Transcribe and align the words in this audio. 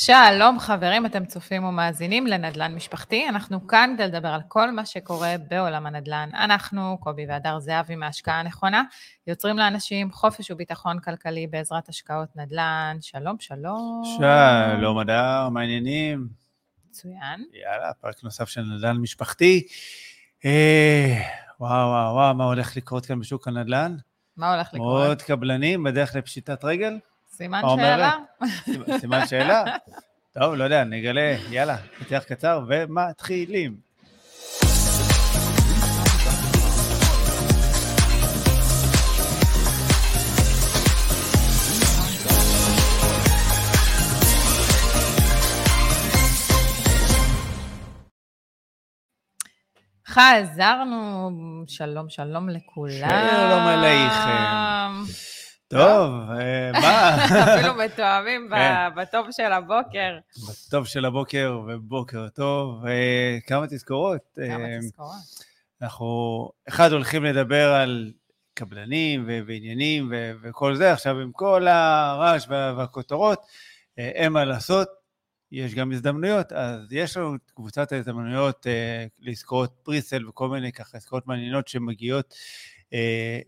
שלום 0.00 0.58
חברים, 0.58 1.06
אתם 1.06 1.26
צופים 1.26 1.64
ומאזינים 1.64 2.26
לנדל"ן 2.26 2.74
משפחתי. 2.74 3.28
אנחנו 3.28 3.66
כאן 3.66 3.94
כדי 3.94 4.06
לדבר 4.06 4.28
על 4.28 4.40
כל 4.48 4.70
מה 4.70 4.86
שקורה 4.86 5.34
בעולם 5.48 5.86
הנדל"ן. 5.86 6.28
אנחנו, 6.34 6.98
קובי 7.00 7.26
והדר 7.28 7.58
זהבי 7.58 7.96
מהשקעה 7.96 8.40
הנכונה, 8.40 8.82
יוצרים 9.26 9.58
לאנשים 9.58 10.12
חופש 10.12 10.50
וביטחון 10.50 11.00
כלכלי 11.00 11.46
בעזרת 11.46 11.88
השקעות 11.88 12.28
נדל"ן. 12.36 12.96
שלום, 13.00 13.36
שלום. 13.40 14.02
שלום, 14.18 14.98
הדר, 14.98 15.48
מה 15.48 15.60
העניינים? 15.60 16.28
מצוין. 16.88 17.44
יאללה, 17.52 17.92
פרק 18.00 18.24
נוסף 18.24 18.48
של 18.48 18.60
נדל"ן 18.60 18.96
משפחתי. 18.96 19.66
אה, 20.44 21.22
וואו, 21.60 21.88
וואו, 21.88 22.14
וואו, 22.14 22.34
מה 22.34 22.44
הולך 22.44 22.76
לקרות 22.76 23.06
כאן 23.06 23.20
בשוק 23.20 23.48
הנדל"ן? 23.48 23.96
מה 24.36 24.54
הולך 24.54 24.74
לקרות? 24.74 25.06
עוד 25.06 25.22
קבלנים 25.22 25.82
בדרך 25.82 26.14
לפשיטת 26.14 26.64
רגל? 26.64 26.98
סימן? 27.38 27.62
שאלה? 27.76 28.12
סימן 29.00 29.26
שאלה? 29.26 29.64
טוב, 30.32 30.54
לא 30.54 30.64
יודע, 30.64 30.84
נגלה, 30.84 31.36
יאללה, 31.50 31.76
פתיח 31.98 32.22
קצר 32.22 32.60
ומתחילים. 32.68 33.76
חזרנו, 50.08 51.30
שלום, 51.66 52.08
שלום 52.08 52.48
לכולם. 52.48 53.08
שלום 53.08 53.62
עלייכם. 53.66 55.12
טוב, 55.68 56.30
אה, 56.30 56.72
מה? 56.72 57.24
אפילו 57.54 57.74
מתואמים 57.74 58.48
כן. 58.50 58.88
בטוב 58.96 59.26
של 59.30 59.52
הבוקר. 59.52 60.18
טוב 60.70 60.86
של 60.86 61.04
הבוקר 61.04 61.60
ובוקר 61.68 62.28
טוב. 62.28 62.86
אה, 62.86 63.38
כמה 63.46 63.66
תזכורות. 63.66 64.20
כמה 64.34 64.64
אה, 64.64 64.78
תזכורות. 64.80 65.12
אנחנו, 65.82 66.50
אחד, 66.68 66.92
הולכים 66.92 67.24
לדבר 67.24 67.72
על 67.72 68.12
קבלנים 68.54 69.24
ועניינים 69.46 70.12
וכל 70.42 70.74
זה, 70.74 70.92
עכשיו 70.92 71.20
עם 71.20 71.32
כל 71.32 71.68
הרעש 71.68 72.46
וה- 72.48 72.74
והכותרות, 72.76 73.46
אין 73.98 74.32
מה 74.32 74.44
לעשות, 74.44 74.88
יש 75.52 75.74
גם 75.74 75.92
הזדמנויות, 75.92 76.52
אז 76.52 76.92
יש 76.92 77.16
לנו 77.16 77.34
את 77.34 77.50
קבוצת 77.54 77.92
ההזדמנויות 77.92 78.66
לעסקאות 79.18 79.72
פריסל 79.82 80.28
וכל 80.28 80.48
מיני 80.48 80.72
ככה 80.72 80.96
עסקאות 80.98 81.26
מעניינות 81.26 81.68
שמגיעות 81.68 82.34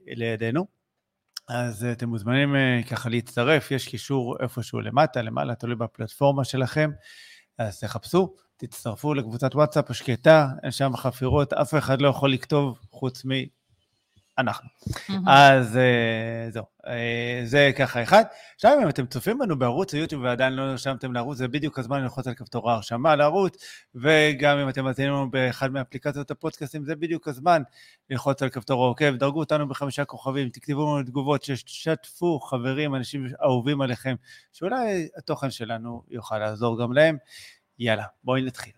לידינו. 0.07 0.80
אז 1.53 1.85
אה, 1.85 1.93
אתם 1.93 2.09
מוזמנים 2.09 2.57
אה, 2.57 2.81
ככה 2.91 3.09
להצטרף, 3.09 3.71
יש 3.71 3.89
קישור 3.89 4.37
איפשהו 4.41 4.81
למטה, 4.81 5.23
למעלה, 5.23 5.55
תלוי 5.55 5.77
בפלטפורמה 5.77 6.45
שלכם, 6.45 6.91
אז 7.59 7.81
תחפשו, 7.81 8.35
תצטרפו 8.57 9.15
לקבוצת 9.15 9.55
וואטסאפ 9.55 9.91
השקטה, 9.91 10.49
אין 10.63 10.71
שם 10.71 10.97
חפירות, 10.97 11.53
אף 11.53 11.75
אחד 11.75 12.01
לא 12.01 12.09
יכול 12.09 12.33
לכתוב 12.33 12.79
חוץ 12.91 13.25
מאנחנו. 14.43 14.69
מהמם. 15.09 15.29
אז 15.29 15.77
אה, 15.77 16.51
זהו, 16.51 16.65
אה, 16.87 17.41
זה 17.45 17.71
ככה 17.77 18.03
אחד. 18.03 18.25
עכשיו, 18.55 18.79
אם 18.83 18.89
אתם 18.89 19.07
צופים 19.07 19.39
בנו 19.39 19.59
בערוץ 19.59 19.95
היוטיוב 19.95 20.23
ועדיין 20.23 20.53
לא 20.53 20.71
נרשמתם 20.71 21.13
לערוץ, 21.13 21.39
זה 21.39 21.49
בדיוק 21.49 21.79
הזמן 21.79 22.03
ללחוץ 22.03 22.27
על 22.27 22.35
כפתור 22.35 22.71
ההרשמה 22.71 23.17
לערוץ, 23.17 23.57
וגם 23.95 24.59
אם 24.59 24.69
אתם 24.69 24.85
מאזינים 24.85 25.13
לנו 25.13 25.31
באחד 25.31 25.73
מאפליקציות 25.73 26.31
הפודקאסטים, 26.31 26.85
זה 26.85 26.97
בדיוק 26.97 27.29
הזמן 27.29 27.63
ללחוץ 28.11 28.43
על 28.43 28.49
כפתור 28.49 28.85
העוקב, 28.85 29.17
דרגו 29.17 29.39
אותנו 29.39 29.69
בחמישה 29.69 30.05
כוכבים, 30.05 30.49
תכתבו 30.49 30.97
לנו 30.97 31.07
תגובות, 31.07 31.45
שתפו 31.45 32.41
חברים, 32.41 32.95
אנשים 32.95 33.27
אהובים 33.43 33.81
עליכם, 33.81 34.15
שאולי 34.53 35.09
התוכן 35.17 35.51
שלנו 35.51 36.03
יוכל 36.11 36.39
לעזור 36.39 36.83
גם 36.83 36.93
להם. 36.93 37.17
יאללה, 37.79 38.05
בואי 38.25 38.43
נתחיל. 38.43 38.73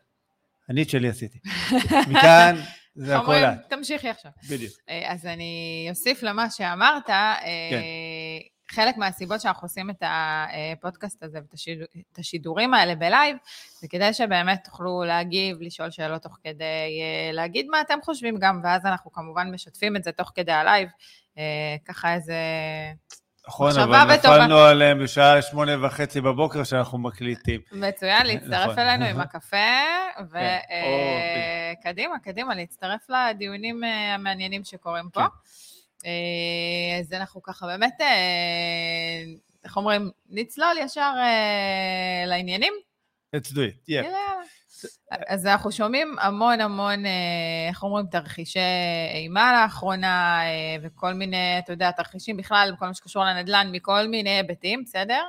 אני 0.69 0.83
את 0.83 0.91
שלי 0.91 1.09
עשיתי. 1.09 1.39
מכאן 2.11 2.57
זה 2.95 3.19
הכל 3.19 3.35
את. 3.35 3.59
תמשיכי 3.69 4.09
עכשיו. 4.09 4.31
בדיוק. 4.51 4.73
אה, 4.89 5.13
אז 5.13 5.27
אני 5.27 5.87
אוסיף 5.91 6.23
למה 6.23 6.51
שאמרת, 6.51 7.11
אה, 7.11 7.35
כן. 7.71 7.81
חלק 8.71 8.97
מהסיבות 8.97 9.41
שאנחנו 9.41 9.65
עושים 9.65 9.91
את 9.91 10.03
הפודקאסט 10.07 11.23
הזה 11.23 11.39
ואת 11.39 11.53
השידור- 11.55 11.87
את 12.13 12.19
השידורים 12.19 12.75
האלה 12.75 12.95
ב 12.95 13.02
live, 13.02 13.37
זה 13.81 13.89
כדי 13.89 14.13
שבאמת 14.13 14.61
תוכלו 14.65 15.05
להגיב, 15.07 15.57
לשאול 15.61 15.91
שאלות 15.91 16.23
תוך 16.23 16.39
כדי, 16.45 16.65
אה, 17.03 17.33
להגיד 17.33 17.67
מה 17.71 17.81
אתם 17.81 17.99
חושבים 18.05 18.39
גם, 18.39 18.61
ואז 18.65 18.87
אנחנו 18.87 19.13
כמובן 19.13 19.51
משתפים 19.55 19.97
את 19.97 20.05
זה 20.05 20.13
תוך 20.13 20.33
כדי 20.35 20.53
ה 20.53 20.59
live, 20.59 20.89
ככה 21.85 22.15
איזה... 22.15 22.35
נכון, 23.49 23.79
אבל. 23.79 24.15
נפלנו 24.17 24.59
עליהם 24.59 25.05
בשעה 25.05 25.43
שמונה 25.43 25.87
וחצי 25.87 26.21
בבוקר 26.21 26.65
שאנחנו 26.65 26.99
מקליטים. 26.99 27.61
מצוין, 27.73 28.27
להצטרף 28.27 28.71
נכון. 28.71 28.79
אלינו 28.79 29.05
עם 29.05 29.21
הקפה, 29.21 29.57
כן. 30.17 30.39
וקדימה, 31.81 32.19
קדימה, 32.19 32.55
להצטרף 32.55 33.11
לדיונים 33.11 33.85
אה, 33.85 34.15
המעניינים 34.15 34.65
שקורים 34.65 35.11
פה. 35.11 35.21
כן. 35.21 35.27
אה, 36.07 37.01
אז 37.01 37.13
אנחנו 37.13 37.43
ככה 37.43 37.67
באמת, 37.67 38.01
אה, 38.01 39.23
איך 39.65 39.77
אומרים, 39.77 40.11
נצלול 40.31 40.79
ישר 40.81 41.13
אה, 41.17 42.25
לעניינים. 42.27 42.73
let's 43.37 43.49
do 43.49 43.57
it, 43.59 43.91
yeah. 43.91 44.07
אז 45.29 45.47
אנחנו 45.47 45.73
שומעים 45.73 46.17
המון 46.21 46.61
המון, 46.61 47.07
אה, 47.07 47.11
איך 47.69 47.83
אומרים, 47.83 48.07
תרחישי 48.07 48.59
אימה 49.15 49.63
לאחרונה, 49.63 50.41
אה, 50.45 50.77
וכל 50.83 51.13
מיני, 51.13 51.59
אתה 51.59 51.73
יודע, 51.73 51.91
תרחישים 51.91 52.37
בכלל, 52.37 52.75
כל 52.79 52.87
מה 52.87 52.95
שקשור 52.95 53.25
לנדל"ן, 53.25 53.69
מכל 53.73 54.07
מיני 54.07 54.31
היבטים, 54.31 54.85
בסדר? 54.85 55.23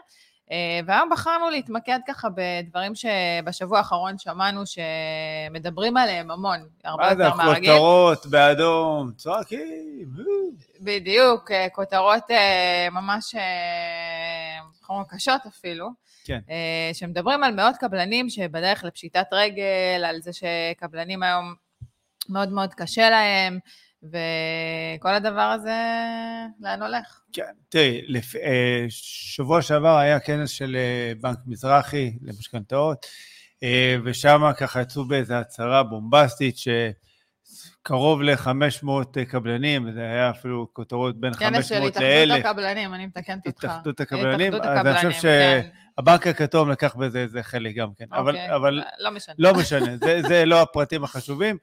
אה, 0.52 0.80
והיום 0.86 1.10
בחרנו 1.10 1.50
להתמקד 1.50 2.00
ככה 2.08 2.28
בדברים 2.36 2.94
שבשבוע 2.96 3.78
האחרון 3.78 4.18
שמענו 4.18 4.64
שמדברים 4.66 5.98
עליהם 5.98 6.32
המון, 6.32 6.60
הרבה 6.84 7.04
מה 7.04 7.16
זה 7.16 7.24
יותר 7.24 7.36
מהרגיל. 7.36 7.72
הכותרות 7.72 8.26
באדום, 8.26 9.12
צועקים. 9.18 10.14
בדיוק, 10.82 11.52
כותרות 11.72 12.24
ממש, 12.92 13.36
איך 14.82 15.04
קשות 15.10 15.42
אפילו. 15.48 15.90
כן. 16.24 16.40
אה, 16.50 16.90
שמדברים 16.94 17.44
על 17.44 17.54
מאות 17.56 17.76
קבלנים 17.80 18.30
שבדרך 18.30 18.84
לפשיטת 18.84 19.26
רגל, 19.32 20.04
על 20.06 20.22
זה 20.22 20.32
שקבלנים 20.34 21.24
היום 21.24 21.56
מאוד 22.30 22.50
מאוד 22.52 22.74
קשה 22.74 23.10
להם, 23.10 23.60
וכל 24.04 25.14
הדבר 25.14 25.42
הזה, 25.42 25.78
לאן 26.60 26.82
הולך? 26.82 27.22
כן, 27.34 27.52
תראי, 27.70 28.02
לפ- 28.08 28.36
אה, 28.36 28.86
שבוע 28.90 29.62
שעבר 29.62 29.98
היה 29.98 30.20
כנס 30.20 30.50
של 30.50 30.76
אה, 30.76 31.14
בנק 31.22 31.38
מזרחי 31.48 32.14
למשכנתאות, 32.22 33.06
אה, 33.64 33.96
ושם 34.06 34.42
ככה 34.58 34.82
יצאו 34.82 35.06
באיזו 35.06 35.34
הצהרה 35.34 35.84
בומבסטית 35.84 36.58
שקרוב 37.54 38.22
ל-500 38.22 39.26
קבלנים, 39.28 39.88
וזה 39.90 40.00
היה 40.00 40.30
אפילו 40.30 40.68
כותרות 40.74 41.20
בין 41.20 41.34
כנס 41.34 41.66
של 41.66 41.76
500 41.76 41.96
התאחדות 41.96 42.28
ל-1,000. 42.28 42.50
הקבלנים, 42.50 42.94
אני 42.94 43.06
מתקנת 43.06 43.48
אותך. 43.48 43.64
התאחדות 43.64 44.00
הקבלנים, 44.00 44.54
התאחדות 44.54 44.78
אז 44.78 45.06
אני 45.06 45.14
חושב 45.14 45.28
הקבלנים, 45.28 45.62
כן. 45.62 45.70
שהבנק 45.98 46.28
הכתום 46.28 46.70
לקח 46.70 46.96
בזה 46.96 47.22
איזה 47.22 47.44
חלק 47.44 47.76
גם 47.76 47.94
כן, 47.94 48.06
אבל, 48.12 48.36
אוקיי, 48.36 48.56
אבל 48.56 48.84
לא 49.00 49.12
משנה. 49.12 49.36
לא 49.38 49.54
משנה, 49.54 49.98
זה, 49.98 50.22
זה 50.28 50.46
לא 50.46 50.62
הפרטים 50.62 51.04
החשובים, 51.04 51.58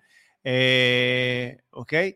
אה, 0.47 1.51
אוקיי? 1.73 2.13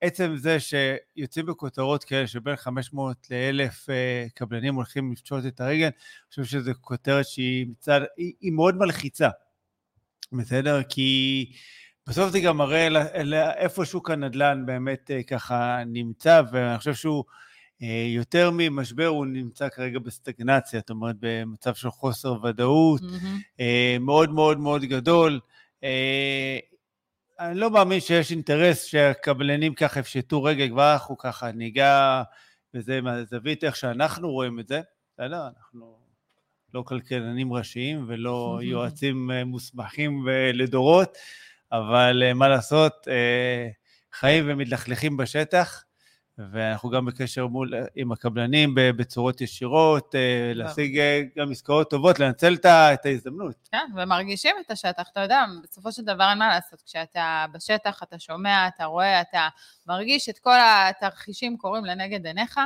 עצם 0.00 0.36
זה 0.36 0.56
שיוצאים 0.60 1.46
בכותרות 1.46 2.04
כאלה 2.04 2.26
שבין 2.26 2.56
500 2.56 3.26
ל-1,000 3.30 3.90
אה, 3.90 4.26
קבלנים 4.34 4.74
הולכים 4.74 5.12
לפשוט 5.12 5.46
את 5.46 5.60
הרגל, 5.60 5.84
אני 5.84 5.92
חושב 6.30 6.44
שזו 6.44 6.72
כותרת 6.80 7.26
שהיא 7.26 7.66
מצד, 7.66 8.00
היא, 8.16 8.32
היא 8.40 8.52
מאוד 8.52 8.76
מלחיצה, 8.76 9.28
בסדר? 10.32 10.82
כי 10.88 11.52
בסוף 12.08 12.30
זה 12.30 12.40
גם 12.40 12.56
מראה 12.56 12.88
איפה 13.52 13.84
שוק 13.84 14.10
הנדל"ן 14.10 14.62
באמת 14.66 15.10
אה, 15.10 15.22
ככה 15.22 15.82
נמצא, 15.86 16.42
ואני 16.52 16.78
חושב 16.78 16.94
שהוא 16.94 17.24
אה, 17.82 18.06
יותר 18.08 18.50
ממשבר, 18.52 19.06
הוא 19.06 19.26
נמצא 19.26 19.68
כרגע 19.68 19.98
בסטגנציה, 19.98 20.80
זאת 20.80 20.90
אומרת 20.90 21.16
במצב 21.20 21.74
של 21.74 21.90
חוסר 21.90 22.44
ודאות, 22.44 23.02
מהמם. 23.02 23.38
אה, 23.60 23.96
מאוד 24.00 24.30
מאוד 24.30 24.58
מאוד 24.58 24.82
גדול. 24.82 25.40
אני 27.40 27.58
לא 27.58 27.70
מאמין 27.70 28.00
שיש 28.00 28.30
אינטרס 28.30 28.84
שהקבלנים 28.84 29.74
ככה 29.74 30.00
יפשטו 30.00 30.42
רגל, 30.42 30.68
כבר 30.68 30.92
אנחנו 30.92 31.18
ככה 31.18 31.52
ניגע 31.52 32.22
בזה 32.74 33.00
מהזווית 33.00 33.64
איך 33.64 33.76
שאנחנו 33.76 34.30
רואים 34.30 34.60
את 34.60 34.68
זה, 34.68 34.80
בסדר? 35.14 35.46
אנחנו 35.46 35.96
לא 36.74 36.82
כלכלנים 36.82 37.52
ראשיים 37.52 38.04
ולא 38.08 38.58
יועצים 38.62 39.30
אה, 39.30 39.44
מוסמכים 39.44 40.26
לדורות, 40.54 41.18
אבל 41.72 42.22
אה, 42.26 42.34
מה 42.34 42.48
לעשות, 42.48 43.08
אה, 43.08 43.68
חיים 44.12 44.44
ומתלכלכים 44.48 45.16
בשטח, 45.16 45.82
ואנחנו 46.38 46.90
גם 46.90 47.04
בקשר 47.04 47.46
מול, 47.46 47.74
עם 47.94 48.12
הקבלנים 48.12 48.74
בצורות 48.74 49.40
ישירות, 49.40 50.14
אה, 50.14 50.52
להשיג 50.54 50.98
אה, 50.98 51.22
גם 51.38 51.50
עסקאות 51.50 51.90
טובות, 51.90 52.18
לנצל 52.18 52.54
את 52.64 53.06
ההזדמנות. 53.06 53.68
כן, 53.72 53.86
ומרגישים 53.96 54.56
את 54.66 54.70
השטח, 54.70 55.08
אתה 55.12 55.20
יודע, 55.20 55.44
בסופו 55.62 55.92
של 55.92 56.02
דבר 56.02 56.30
אין 56.30 56.38
מה 56.38 56.48
לעשות, 56.48 56.82
כשאתה 56.82 57.46
בשטח, 57.52 58.02
אתה 58.02 58.18
שומע, 58.18 58.68
אתה 58.68 58.84
רואה, 58.84 59.20
אתה 59.20 59.48
מרגיש 59.86 60.28
את 60.28 60.38
כל 60.38 60.56
התרחישים 60.60 61.56
קורים 61.56 61.84
לנגד 61.84 62.26
עיניך, 62.26 62.60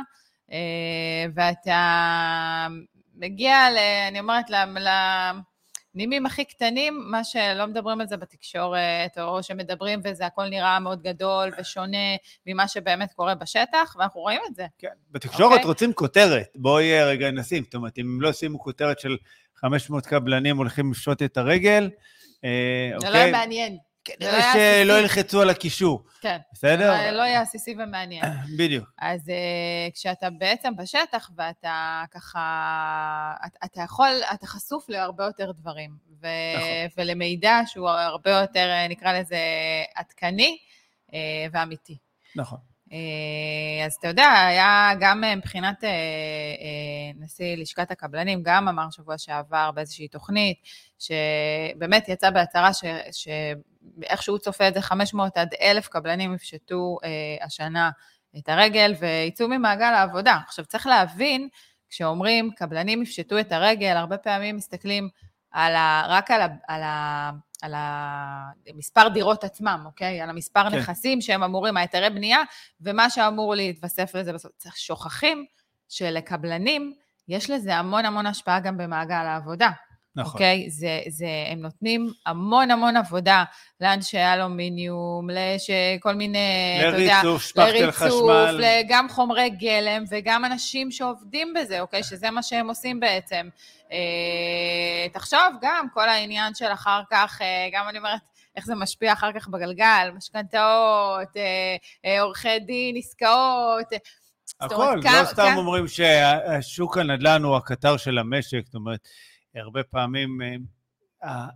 אה, 0.51 0.57
ואתה 1.35 2.67
מגיע, 3.15 3.69
ל, 3.71 3.77
אני 4.07 4.19
אומרת, 4.19 4.49
לנימים 5.95 6.25
הכי 6.25 6.45
קטנים, 6.45 7.03
מה 7.11 7.23
שלא 7.23 7.65
מדברים 7.67 8.01
על 8.01 8.07
זה 8.07 8.17
בתקשורת, 8.17 9.17
או 9.17 9.43
שמדברים 9.43 9.99
וזה 10.03 10.25
הכל 10.25 10.49
נראה 10.49 10.79
מאוד 10.79 11.01
גדול 11.01 11.51
ושונה 11.59 11.97
ממה 12.45 12.67
שבאמת 12.67 13.13
קורה 13.13 13.35
בשטח, 13.35 13.95
ואנחנו 13.99 14.21
רואים 14.21 14.41
את 14.49 14.55
זה. 14.55 14.65
כן, 14.77 14.87
בתקשורת 15.11 15.51
okay? 15.51 15.53
אוקיי? 15.53 15.65
רוצים 15.65 15.93
כותרת. 15.93 16.47
בואי 16.55 17.03
רגע 17.03 17.31
נשים, 17.31 17.63
זאת 17.63 17.75
אומרת, 17.75 17.99
אם 17.99 18.21
לא 18.21 18.33
שימו 18.33 18.59
כותרת 18.59 18.99
של 18.99 19.17
500 19.55 20.05
קבלנים 20.05 20.57
הולכים 20.57 20.91
לפשוט 20.91 21.21
את 21.23 21.37
הרגל, 21.37 21.89
אה, 22.43 22.91
זה 22.99 23.09
לא 23.09 23.17
אוקיי? 23.17 23.31
מעניין. 23.31 23.77
כנראה 24.05 24.83
לא 24.83 24.93
שלא 24.93 24.99
ילחצו 24.99 25.41
על 25.41 25.49
הקישור. 25.49 26.03
כן. 26.21 26.37
בסדר? 26.53 27.11
לא 27.11 27.21
יהיה 27.21 27.41
עסיסי 27.41 27.75
ומעניין. 27.79 28.23
בדיוק. 28.59 28.89
אז 28.99 29.21
uh, 29.29 29.95
כשאתה 29.95 30.29
בעצם 30.29 30.75
בשטח 30.75 31.29
ואתה 31.35 32.03
ככה, 32.11 33.33
אתה, 33.45 33.57
אתה 33.65 33.81
יכול, 33.81 34.09
אתה 34.33 34.47
חשוף 34.47 34.89
להרבה 34.89 35.23
יותר 35.23 35.51
דברים. 35.51 35.91
ו, 36.21 36.27
נכון. 36.55 36.67
ולמידע 36.97 37.59
שהוא 37.65 37.89
הרבה 37.89 38.31
יותר, 38.31 38.69
אה, 38.69 38.87
נקרא 38.87 39.19
לזה, 39.19 39.37
עדכני 39.95 40.57
uh, 41.07 41.13
ואמיתי. 41.51 41.97
נכון. 42.35 42.70
אה, 42.91 43.85
אז 43.85 43.93
אתה 43.93 44.07
יודע, 44.07 44.31
היה 44.47 44.91
גם 44.99 45.23
אה, 45.23 45.35
מבחינת 45.35 45.83
אה, 45.83 45.89
נשיא 47.15 47.55
לשכת 47.57 47.91
הקבלנים, 47.91 48.43
גם 48.43 48.67
אמר 48.67 48.89
שבוע 48.91 49.17
שעבר 49.17 49.71
באיזושהי 49.71 50.07
תוכנית, 50.07 50.57
שבאמת 50.99 52.09
יצא 52.09 52.29
בהצהרה 52.29 52.69
שאיך 53.11 54.23
שהוא 54.23 54.37
צופה 54.37 54.67
את 54.67 54.73
זה, 54.73 54.81
500 54.81 55.37
עד 55.37 55.53
1,000 55.61 55.87
קבלנים 55.87 56.35
יפשטו 56.35 56.97
השנה 57.41 57.89
את 58.37 58.49
הרגל 58.49 58.93
ויצאו 58.99 59.47
ממעגל 59.47 59.93
העבודה. 59.93 60.39
עכשיו, 60.47 60.65
צריך 60.65 60.87
להבין, 60.87 61.47
כשאומרים 61.89 62.51
קבלנים 62.55 63.01
יפשטו 63.01 63.39
את 63.39 63.51
הרגל, 63.51 63.97
הרבה 63.97 64.17
פעמים 64.17 64.55
מסתכלים 64.55 65.09
על 65.51 65.75
ה, 65.75 66.03
רק 66.07 66.31
על, 66.31 66.41
ה, 66.41 66.47
על, 66.67 66.83
ה, 66.83 67.31
על 67.61 67.73
המספר 67.77 69.07
דירות 69.07 69.43
עצמם, 69.43 69.83
אוקיי? 69.85 70.21
על 70.21 70.29
המספר 70.29 70.69
כן. 70.69 70.77
נכסים 70.77 71.21
שהם 71.21 71.43
אמורים, 71.43 71.77
ההיתרי 71.77 72.09
בנייה, 72.09 72.39
ומה 72.81 73.09
שאמור 73.09 73.55
להתווסף 73.55 74.15
לזה 74.15 74.33
בסוף. 74.33 74.51
שוכחים 74.75 75.45
שלקבלנים 75.89 76.93
יש 77.27 77.49
לזה 77.49 77.75
המון 77.75 78.05
המון 78.05 78.25
השפעה 78.25 78.59
גם 78.59 78.77
במעגל 78.77 79.13
העבודה. 79.15 79.69
נכון. 80.15 80.33
אוקיי? 80.33 80.69
זה, 80.69 81.01
זה, 81.07 81.27
הם 81.51 81.59
נותנים 81.59 82.11
המון 82.25 82.71
המון 82.71 82.97
עבודה 82.97 83.43
לאנשי 83.81 84.17
אלומיניום, 84.17 85.27
לכל 85.29 86.13
מיני, 86.13 86.39
אתה 86.79 86.97
יודע, 86.97 87.21
לריצוף, 87.55 87.95
חשמל. 87.95 88.63
גם 88.89 89.09
חומרי 89.09 89.49
גלם 89.49 90.03
וגם 90.09 90.45
אנשים 90.45 90.91
שעובדים 90.91 91.53
בזה, 91.53 91.81
אוקיי? 91.81 92.03
שזה 92.03 92.31
מה 92.31 92.43
שהם 92.43 92.67
עושים 92.67 92.99
בעצם. 92.99 93.49
אה, 93.91 95.09
תחשוב 95.13 95.39
גם 95.61 95.87
כל 95.93 96.09
העניין 96.09 96.53
של 96.55 96.73
אחר 96.73 97.01
כך, 97.11 97.41
אה, 97.41 97.69
גם 97.71 97.85
אני 97.89 97.97
אומרת, 97.97 98.19
איך 98.55 98.65
זה 98.65 98.75
משפיע 98.75 99.13
אחר 99.13 99.31
כך 99.35 99.47
בגלגל, 99.47 100.11
משכנתאות, 100.15 101.37
אה, 102.05 102.21
עורכי 102.21 102.59
דין, 102.59 102.95
עסקאות. 102.97 103.87
הכל, 104.61 104.95
לא 105.03 105.25
סתם 105.25 105.53
אומרים 105.57 105.85
ששוק 105.87 106.97
הנדל"ן 106.97 107.43
הוא 107.43 107.55
הקטר 107.55 107.97
של 107.97 108.17
המשק, 108.17 108.61
זאת 108.65 108.75
אומרת, 108.75 109.07
הרבה 109.55 109.83
פעמים 109.83 110.41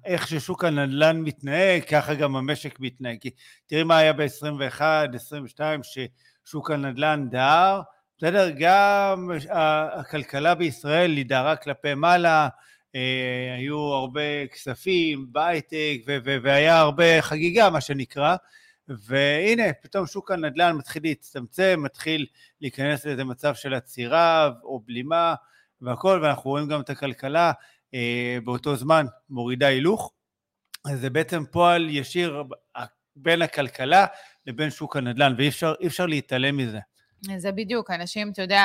איך 0.06 0.27
ששוק 0.27 0.63
הנדל"ן 0.63 1.21
מתנהג, 1.21 1.83
ככה 1.83 2.13
גם 2.13 2.36
המשק 2.36 2.80
מתנהג. 2.80 3.18
כי 3.21 3.30
תראי 3.65 3.83
מה 3.83 3.97
היה 3.97 4.13
ב-21, 4.13 4.81
22, 5.13 5.81
ששוק 5.83 6.71
הנדל"ן 6.71 7.27
דהר, 7.30 7.81
בסדר? 8.18 8.50
גם 8.59 9.31
הכלכלה 9.94 10.56
בישראל 10.56 11.12
היא 11.12 11.25
דהרה 11.25 11.56
כלפי 11.56 11.94
מעלה, 11.94 12.47
אה, 12.95 13.56
היו 13.57 13.80
הרבה 13.80 14.48
כספים 14.48 15.27
בהייטק 15.31 15.98
והיה 16.44 16.80
הרבה 16.80 17.21
חגיגה, 17.21 17.69
מה 17.69 17.81
שנקרא, 17.81 18.36
והנה, 18.88 19.63
פתאום 19.81 20.07
שוק 20.07 20.31
הנדל"ן 20.31 20.75
מתחיל 20.75 21.03
להצטמצם, 21.03 21.80
מתחיל 21.83 22.25
להיכנס 22.62 23.06
לאיזה 23.06 23.24
מצב 23.24 23.56
של 23.56 23.74
עצירה 23.74 24.51
או 24.63 24.80
בלימה 24.86 25.36
והכל, 25.81 26.19
ואנחנו 26.24 26.50
רואים 26.50 26.68
גם 26.68 26.81
את 26.81 26.89
הכלכלה 26.89 27.48
אה, 27.48 27.53
באותו 28.44 28.75
זמן 28.75 29.06
מורידה 29.30 29.68
הילוך. 29.68 30.12
אז 30.86 31.00
זה 31.00 31.09
בעצם 31.09 31.44
פועל 31.51 31.89
ישיר 31.89 32.44
בין 33.15 33.42
הכלכלה 33.42 34.06
לבין 34.45 34.69
שוק 34.69 34.97
הנדל"ן, 34.97 35.33
ואי 35.38 35.47
אפשר, 35.47 35.74
אפשר 35.86 36.06
להתעלם 36.06 36.57
מזה. 36.57 36.80
זה 37.38 37.51
בדיוק, 37.51 37.92
אנשים, 37.92 38.31
אתה 38.31 38.42
יודע, 38.42 38.62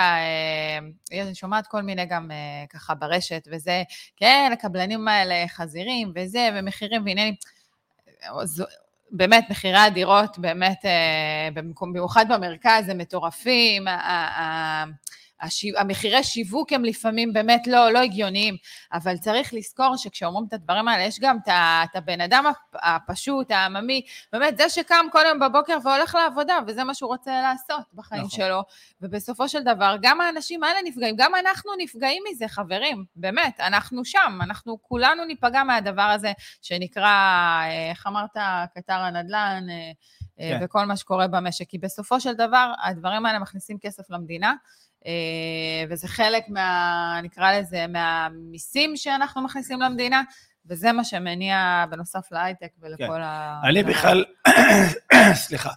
אה, 1.12 1.23
אני 1.23 1.35
שומעת 1.35 1.67
כל 1.67 1.82
מיני 1.82 2.06
גם 2.06 2.31
אה, 2.31 2.65
ככה 2.71 2.94
ברשת 2.94 3.49
וזה, 3.53 3.82
כן, 4.17 4.50
הקבלנים 4.53 5.09
האלה 5.09 5.49
חזירים 5.49 6.12
וזה, 6.15 6.49
ומחירים 6.55 7.05
ועניינים. 7.06 7.35
באמת, 9.11 9.44
מחירי 9.50 9.79
הדירות 9.79 10.38
באמת, 10.38 10.85
במיוחד 11.81 12.25
במרכז, 12.29 12.88
הם 12.88 12.99
מטורפים. 12.99 13.85
השיו, 15.40 15.78
המחירי 15.78 16.25
שיווק 16.25 16.72
הם 16.72 16.84
לפעמים 16.84 17.32
באמת 17.32 17.66
לא, 17.66 17.92
לא 17.92 17.98
הגיוניים, 17.98 18.56
אבל 18.92 19.16
צריך 19.16 19.54
לזכור 19.54 19.96
שכשאומרים 19.96 20.46
את 20.48 20.52
הדברים 20.52 20.88
האלה, 20.88 21.02
יש 21.02 21.20
גם 21.20 21.38
את 21.46 21.96
הבן 21.96 22.20
אדם 22.20 22.44
הפשוט, 22.75 23.50
העממי, 23.50 24.02
באמת, 24.32 24.56
זה 24.56 24.69
שקם 24.69 25.06
כל 25.12 25.22
יום 25.28 25.38
בבוקר 25.38 25.78
והולך 25.84 26.14
לעבודה, 26.14 26.58
וזה 26.66 26.84
מה 26.84 26.94
שהוא 26.94 27.08
רוצה 27.08 27.42
לעשות 27.42 27.87
בחיים 27.94 28.22
נכון. 28.22 28.38
שלו, 28.38 28.62
ובסופו 29.00 29.48
של 29.48 29.62
דבר, 29.62 29.96
גם 30.02 30.20
האנשים 30.20 30.62
האלה 30.62 30.78
נפגעים, 30.84 31.14
גם 31.19 31.32
אנחנו 31.34 31.72
נפגעים 31.78 32.22
מזה, 32.31 32.48
חברים, 32.48 33.04
באמת, 33.16 33.60
אנחנו 33.60 34.04
שם, 34.04 34.38
אנחנו 34.42 34.82
כולנו 34.82 35.25
ניפגע 35.25 35.64
מהדבר 35.64 36.02
הזה, 36.02 36.32
שנקרא, 36.62 37.12
איך 37.90 38.06
אמרת, 38.06 38.37
קטר 38.75 38.92
הנדל"ן, 38.92 39.66
אה, 39.70 39.90
אה, 40.40 40.58
כן. 40.58 40.64
וכל 40.64 40.84
מה 40.84 40.96
שקורה 40.96 41.26
במשק, 41.26 41.69
כי 41.69 41.78
בסופו 41.78 42.20
של 42.20 42.34
דבר, 42.34 42.72
הדברים 42.82 43.26
האלה 43.26 43.38
מכניסים 43.38 43.78
כסף 43.78 44.10
למדינה, 44.10 44.50
אה, 44.50 44.54
וזה 45.88 46.08
חלק 46.08 46.44
מה, 46.49 47.20
נקרא 47.23 47.52
לזה, 47.52 47.87
מהמיסים 47.87 48.97
שאנחנו 48.97 49.43
מכניסים 49.43 49.81
למדינה, 49.81 50.23
וזה 50.67 50.93
מה 50.93 51.05
שמניע 51.05 51.85
בנוסף 51.91 52.32
להייטק 52.32 52.69
ולכל 52.81 53.05
כן. 53.05 53.20
ה... 53.23 53.61
אני 53.64 53.82
בכלל, 53.82 54.25
סליחה, 55.44 55.70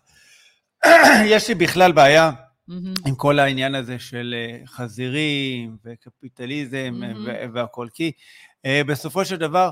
יש 1.34 1.48
לי 1.48 1.56
בכלל 1.56 1.92
בעיה 1.92 2.31
mm-hmm. 2.70 2.74
עם 3.08 3.16
כל 3.16 3.40
העניין 3.40 3.75
הזה 3.75 4.00
של 4.00 4.36
אה, 4.38 4.66
חזירים 4.68 5.78
וקפיטליזם 5.86 7.02
mm-hmm. 7.02 7.50
והכל, 7.54 7.88
כי 7.94 8.12
אה, 8.66 8.81
בסופו 8.88 9.25
של 9.25 9.36
דבר, 9.36 9.70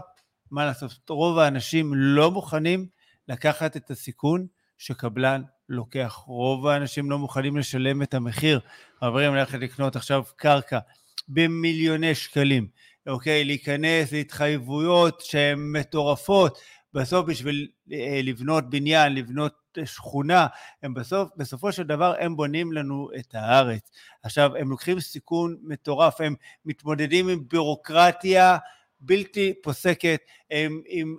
מה 0.52 0.66
לעשות, 0.66 1.10
רוב 1.10 1.38
האנשים 1.40 1.92
לא 1.94 2.32
מוכנים 2.32 2.88
לקחת 3.28 3.78
את 3.78 3.92
הסיכון 3.92 4.48
שקבלן 4.82 5.42
לוקח. 5.70 6.14
רוב 6.26 6.68
האנשים 6.68 7.12
לא 7.12 7.20
מוכנים 7.20 7.58
לשלם 7.58 8.02
את 8.02 8.14
המחיר. 8.14 8.60
חברים, 9.00 9.36
ללכת 9.36 9.60
לקנות 9.60 9.96
עכשיו 9.96 10.24
קרקע 10.36 10.80
במיליוני 11.28 12.16
שקלים, 12.16 12.68
אוקיי? 13.08 13.44
להיכנס 13.44 14.12
להתחייבויות 14.12 15.22
שהן 15.22 15.60
מטורפות. 15.72 16.58
בסוף 16.94 17.26
בשביל 17.26 17.68
אה, 17.92 18.20
לבנות 18.24 18.70
בניין, 18.70 19.16
לבנות 19.16 19.78
שכונה, 19.86 20.48
הם 20.84 20.94
בסוף, 20.94 21.30
בסופו 21.38 21.72
של 21.72 21.84
דבר 21.84 22.14
הם 22.20 22.36
בונים 22.36 22.74
לנו 22.74 23.10
את 23.20 23.36
הארץ. 23.36 23.92
עכשיו, 24.24 24.56
הם 24.56 24.70
לוקחים 24.70 25.00
סיכון 25.00 25.58
מטורף, 25.62 26.22
הם 26.22 26.36
מתמודדים 26.66 27.30
עם 27.30 27.48
בירוקרטיה 27.48 28.58
בלתי 29.00 29.54
פוסקת, 29.64 30.22
הם 30.52 30.82
עם 30.86 31.16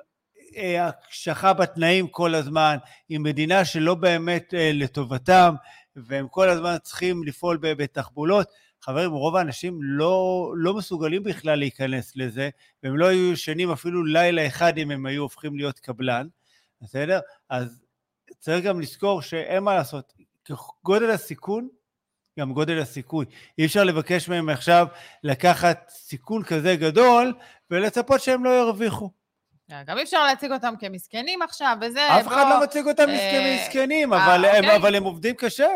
הקשחה 0.80 1.52
בתנאים 1.52 2.08
כל 2.08 2.34
הזמן, 2.34 2.76
עם 3.08 3.22
מדינה 3.22 3.64
שלא 3.64 3.94
באמת 3.94 4.54
אה, 4.54 4.70
לטובתם, 4.74 5.54
והם 5.96 6.28
כל 6.28 6.48
הזמן 6.48 6.76
צריכים 6.82 7.24
לפעול 7.24 7.58
בתחבולות. 7.60 8.48
חברים, 8.82 9.10
רוב 9.10 9.36
האנשים 9.36 9.78
לא, 9.82 10.52
לא 10.56 10.74
מסוגלים 10.74 11.22
בכלל 11.22 11.58
להיכנס 11.58 12.16
לזה, 12.16 12.50
והם 12.82 12.96
לא 12.96 13.06
היו 13.06 13.32
ישנים 13.32 13.70
אפילו 13.70 14.04
לילה 14.04 14.46
אחד 14.46 14.78
אם 14.78 14.90
הם 14.90 15.06
היו 15.06 15.22
הופכים 15.22 15.56
להיות 15.56 15.78
קבלן, 15.78 16.26
בסדר? 16.80 17.20
אז 17.48 17.82
צריך 18.38 18.64
גם 18.64 18.80
לזכור 18.80 19.22
שאין 19.22 19.62
מה 19.62 19.74
לעשות, 19.74 20.12
גודל 20.84 21.10
הסיכון, 21.10 21.68
גם 22.38 22.52
גודל 22.52 22.78
הסיכוי. 22.78 23.26
אי 23.58 23.66
אפשר 23.66 23.84
לבקש 23.84 24.28
מהם 24.28 24.48
עכשיו 24.48 24.86
לקחת 25.24 25.88
סיכון 25.88 26.42
כזה 26.42 26.76
גדול 26.76 27.32
ולצפות 27.70 28.20
שהם 28.20 28.44
לא 28.44 28.50
ירוויחו. 28.50 29.10
כן, 29.68 29.82
גם 29.86 29.98
אי 29.98 30.02
אפשר 30.02 30.24
להציג 30.24 30.52
אותם 30.52 30.74
כמסכנים 30.80 31.42
עכשיו, 31.42 31.76
וזה... 31.80 32.20
אף 32.20 32.26
אחד 32.26 32.44
לא 32.50 32.62
מציג 32.62 32.86
אותם 32.86 33.08
אה, 33.08 33.58
כמסכנים, 33.58 34.12
אה, 34.12 34.36
אוקיי. 34.36 34.76
אבל 34.76 34.94
הם 34.94 35.04
עובדים 35.04 35.34
קשה. 35.34 35.68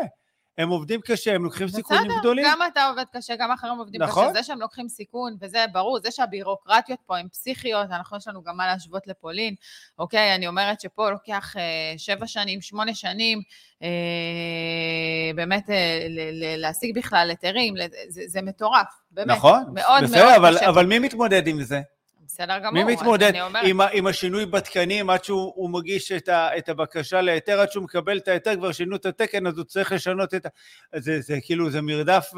הם 0.57 0.69
עובדים 0.69 1.01
קשה, 1.01 1.35
הם 1.35 1.43
לוקחים 1.43 1.67
סיכונים 1.67 2.11
גדולים. 2.19 2.45
בסדר, 2.45 2.55
גם 2.61 2.67
אתה 2.71 2.87
עובד 2.87 3.03
קשה, 3.13 3.35
גם 3.35 3.51
אחרים 3.51 3.77
עובדים 3.77 4.01
נכון. 4.01 4.25
קשה. 4.25 4.33
זה 4.33 4.43
שהם 4.43 4.59
לוקחים 4.59 4.89
סיכון, 4.89 5.35
וזה 5.41 5.65
ברור, 5.71 5.99
זה 5.99 6.11
שהבירוקרטיות 6.11 6.99
פה 7.05 7.17
הן 7.17 7.27
פסיכיות, 7.27 7.85
אנחנו 7.91 8.17
יש 8.17 8.27
לנו 8.27 8.43
גם 8.43 8.57
מה 8.57 8.67
להשוות 8.67 9.07
לפולין, 9.07 9.55
אוקיי? 9.99 10.35
אני 10.35 10.47
אומרת 10.47 10.81
שפה 10.81 11.09
לוקח 11.09 11.53
אה, 11.57 11.93
שבע 11.97 12.27
שנים, 12.27 12.61
שמונה 12.61 12.93
שנים, 12.93 13.41
אה, 13.83 13.87
באמת 15.35 15.69
אה, 15.69 16.07
ל- 16.09 16.43
ל- 16.43 16.61
להשיג 16.61 16.95
בכלל 16.97 17.29
היתרים, 17.29 17.73
זה, 18.07 18.21
זה 18.27 18.41
מטורף, 18.41 18.87
באמת. 19.11 19.37
נכון, 19.37 19.63
מאוד 19.73 20.03
בסדר, 20.03 20.23
מאוד 20.25 20.35
אבל, 20.35 20.57
קשה. 20.57 20.69
אבל 20.69 20.85
מי 20.85 20.99
מתמודד 20.99 21.47
עם 21.47 21.63
זה? 21.63 21.81
בסדר 22.37 22.59
גמור. 22.59 22.83
מי 22.83 22.93
מתמודד 22.93 23.33
עם, 23.63 23.81
עם 23.81 24.07
השינוי 24.07 24.45
בתקנים 24.45 25.09
עד 25.09 25.23
שהוא 25.23 25.69
מגיש 25.69 26.11
את, 26.11 26.29
ה, 26.29 26.57
את 26.57 26.69
הבקשה 26.69 27.21
להיתר, 27.21 27.59
עד 27.59 27.71
שהוא 27.71 27.83
מקבל 27.83 28.17
את 28.17 28.27
ההיתר, 28.27 28.55
כבר 28.55 28.71
שינו 28.71 28.95
את 28.95 29.05
התקן, 29.05 29.47
אז 29.47 29.57
הוא 29.57 29.65
צריך 29.65 29.91
לשנות 29.91 30.33
את 30.33 30.45
ה... 30.45 30.49
זה, 30.95 31.21
זה 31.21 31.37
כאילו, 31.41 31.69
זה 31.69 31.81
מרדף 31.81 32.29
uh, 32.33 32.37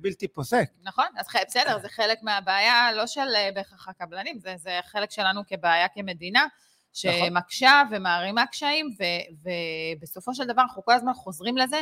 בלתי 0.00 0.28
פוסק. 0.28 0.64
נכון, 0.82 1.04
אז 1.16 1.26
בסדר, 1.46 1.78
זה 1.78 1.88
חלק 1.88 2.18
מהבעיה, 2.22 2.92
לא 2.92 3.06
של 3.06 3.20
uh, 3.20 3.54
בהכרח 3.54 3.88
הקבלנים, 3.88 4.38
זה, 4.38 4.54
זה 4.56 4.80
חלק 4.84 5.10
שלנו 5.10 5.42
כבעיה 5.46 5.86
כמדינה. 5.94 6.46
נכון. 7.04 7.20
שמקשה 7.20 7.82
נכון. 7.86 7.96
ומערימה 7.96 8.46
קשיים, 8.46 8.90
ו, 9.00 9.04
ובסופו 9.42 10.34
של 10.34 10.44
דבר 10.44 10.62
אנחנו 10.62 10.84
כל 10.84 10.92
הזמן 10.92 11.12
חוזרים 11.14 11.56
לזה, 11.56 11.80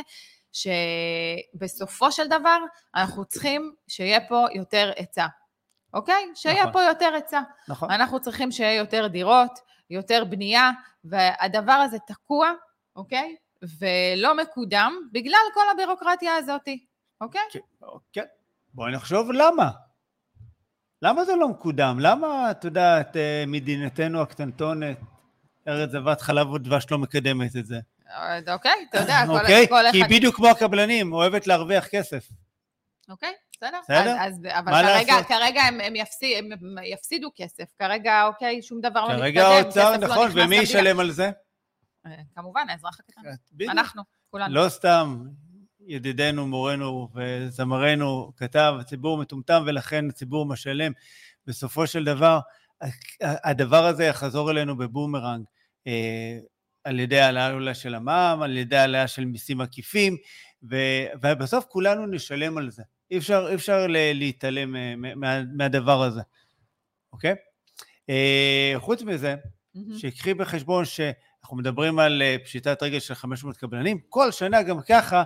שבסופו 0.51 2.11
של 2.11 2.27
דבר 2.27 2.57
אנחנו 2.95 3.25
צריכים 3.25 3.73
שיהיה 3.87 4.19
פה 4.27 4.45
יותר 4.53 4.91
היצע. 4.95 5.25
אוקיי? 5.93 6.31
שיהיה 6.35 6.61
נכון. 6.61 6.73
פה 6.73 6.83
יותר 6.83 7.11
היצע. 7.13 7.41
נכון. 7.67 7.91
אנחנו 7.91 8.19
צריכים 8.21 8.51
שיהיה 8.51 8.73
יותר 8.73 9.07
דירות, 9.07 9.59
יותר 9.89 10.23
בנייה, 10.29 10.71
והדבר 11.03 11.71
הזה 11.71 11.97
תקוע, 12.07 12.51
אוקיי? 12.95 13.35
ולא 13.79 14.37
מקודם 14.37 14.93
בגלל 15.11 15.39
כל 15.53 15.63
הבירוקרטיה 15.73 16.35
הזאת, 16.35 16.67
אוקיי? 17.21 17.41
כן, 17.51 17.59
אוקיי. 17.81 18.23
בואי 18.73 18.91
נחשוב 18.91 19.31
למה. 19.31 19.69
למה 21.01 21.25
זה 21.25 21.35
לא 21.35 21.47
מקודם? 21.47 21.97
למה, 21.99 22.51
את 22.51 22.63
יודעת, 22.63 23.17
אה, 23.17 23.43
מדינתנו 23.47 24.21
הקטנטונת, 24.21 24.97
ארץ 25.67 25.89
זבת 25.89 26.21
חלב 26.21 26.49
ודבש 26.49 26.85
לא 26.91 26.97
מקדמת 26.97 27.55
את 27.55 27.65
זה? 27.65 27.79
אוקיי, 28.47 28.85
אתה 28.89 28.97
יודע, 28.97 29.23
כל, 29.27 29.39
אוקיי? 29.39 29.65
אחד... 29.65 29.83
כי 29.91 29.97
היא 29.97 30.05
בדיוק 30.09 30.35
כמו 30.35 30.47
הקבלנים, 30.47 31.13
אוהבת 31.13 31.47
להרוויח 31.47 31.87
כסף. 31.87 32.29
אוקיי, 33.09 33.33
בסדר? 33.57 33.79
בסדר? 33.83 34.15
אז, 34.19 34.33
אז, 34.33 34.39
אבל 34.59 34.71
כרגע, 34.83 35.13
כרגע 35.27 35.61
הם, 35.61 35.81
הם, 35.81 35.95
יפסיד, 35.95 36.51
הם 36.51 36.77
יפסידו 36.83 37.29
כסף, 37.35 37.65
כרגע, 37.79 38.25
אוקיי, 38.25 38.61
שום 38.61 38.81
דבר 38.81 39.01
לא 39.01 39.07
מתקדם. 39.07 39.19
כרגע 39.19 39.47
האוצר, 39.47 39.91
לא 39.91 39.97
נכון, 39.97 40.31
לא 40.33 40.43
ומי 40.43 40.55
ישלם 40.55 40.99
על 40.99 41.11
זה? 41.11 41.31
אה, 42.05 42.11
כמובן, 42.35 42.65
האזרח 42.69 42.99
הקטן. 42.99 43.21
אה, 43.25 43.71
אנחנו, 43.71 44.03
כולנו. 44.29 44.55
לא 44.55 44.69
סתם 44.69 45.23
ידידנו, 45.87 46.47
מורנו 46.47 47.09
וזמרנו 47.15 48.31
כתב, 48.37 48.73
הציבור 48.79 49.17
מטומטם 49.17 49.63
ולכן 49.65 50.09
הציבור 50.09 50.45
משלם. 50.45 50.91
בסופו 51.47 51.87
של 51.87 52.03
דבר, 52.03 52.39
הדבר 53.21 53.85
הזה 53.85 54.03
יחזור 54.05 54.51
אלינו 54.51 54.77
בבומרנג. 54.77 55.45
אה, 55.87 56.39
על 56.83 56.99
ידי 56.99 57.19
העלאה 57.19 57.73
של 57.73 57.95
המע"מ, 57.95 58.41
על 58.41 58.57
ידי 58.57 58.77
העלאה 58.77 59.07
של 59.07 59.25
מיסים 59.25 59.61
עקיפים, 59.61 60.17
ובסוף 61.21 61.65
כולנו 61.65 62.05
נשלם 62.05 62.57
על 62.57 62.69
זה. 62.69 62.83
אי 63.11 63.17
אפשר, 63.17 63.45
אי 63.49 63.55
אפשר 63.55 63.85
להתעלם 63.89 64.75
מה, 65.19 65.43
מהדבר 65.43 66.03
הזה, 66.03 66.21
אוקיי? 67.13 67.35
אה, 68.09 68.73
חוץ 68.77 69.01
מזה, 69.01 69.35
mm-hmm. 69.35 69.97
שיקחי 69.97 70.33
בחשבון 70.33 70.85
שאנחנו 70.85 71.57
מדברים 71.57 71.99
על 71.99 72.21
אה, 72.21 72.35
פשיטת 72.43 72.83
רגל 72.83 72.99
של 72.99 73.13
500 73.13 73.57
קבלנים, 73.57 73.99
כל 74.09 74.31
שנה 74.31 74.63
גם 74.63 74.81
ככה 74.81 75.23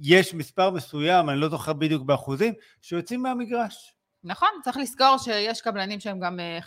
יש 0.00 0.34
מספר 0.34 0.70
מסוים, 0.70 1.30
אני 1.30 1.40
לא 1.40 1.48
זוכר 1.48 1.72
בדיוק 1.72 2.02
באחוזים, 2.02 2.54
שיוצאים 2.82 3.22
מהמגרש. 3.22 3.94
נכון, 4.24 4.48
צריך 4.64 4.76
לזכור 4.76 5.16
שיש 5.18 5.60
קבלנים 5.60 6.00
שהם 6.00 6.20
גם 6.20 6.40
אה, 6.40 6.58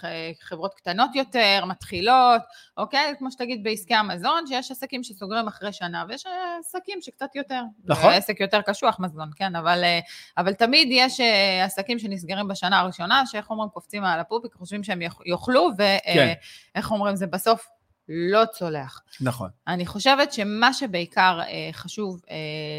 חברות 0.42 0.74
קטנות 0.74 1.16
יותר, 1.16 1.64
מתחילות, 1.68 2.42
אוקיי? 2.78 3.14
כמו 3.20 3.32
שתגיד 3.32 3.64
בעסקי 3.64 3.96
המזון, 3.96 4.48
שיש 4.48 4.72
עסקים 4.72 5.04
שסוגרים 5.04 5.48
אחרי 5.48 5.74
שנה, 5.74 6.06
ויש 6.10 6.24
עסקים 6.60 7.02
שקצת 7.02 7.36
יותר. 7.36 7.62
נכון. 7.86 8.14
עסק 8.14 8.40
יותר 8.40 8.62
קשוח 8.62 9.00
מזון, 9.00 9.30
כן, 9.36 9.56
אבל, 9.56 9.84
אה, 9.84 10.00
אבל 10.38 10.54
תמיד 10.54 10.88
יש 10.92 11.20
אה, 11.20 11.66
עסקים 11.66 12.00
שנסגרים 12.00 12.48
בשנה 12.48 12.80
הראשונה, 12.80 13.26
שאיך 13.26 13.50
אומרים, 13.50 13.70
קופצים 13.70 14.04
על 14.04 14.20
הפופיק, 14.20 14.54
חושבים 14.54 14.84
שהם 14.84 15.02
יאכלו, 15.26 15.70
ואיך 15.78 16.86
כן. 16.88 16.96
אומרים, 16.96 17.16
זה 17.16 17.28
בסוף 17.28 17.68
לא 18.10 18.46
צולח. 18.46 19.02
נכון. 19.22 19.50
אני 19.68 19.86
חושבת 19.86 20.34
שמה 20.34 20.74
שבעיקר 20.74 21.40
חשוב 21.72 22.22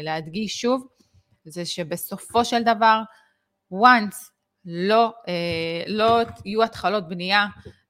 להדגיש 0.03 0.61
שוב, 0.61 0.87
זה 1.45 1.65
שבסופו 1.65 2.45
של 2.45 2.63
דבר, 2.63 3.01
once 3.73 4.34
לא, 4.65 5.13
אה, 5.27 5.83
לא 5.87 6.21
יהיו 6.45 6.63
התחלות 6.63 7.09
בנייה, 7.09 7.45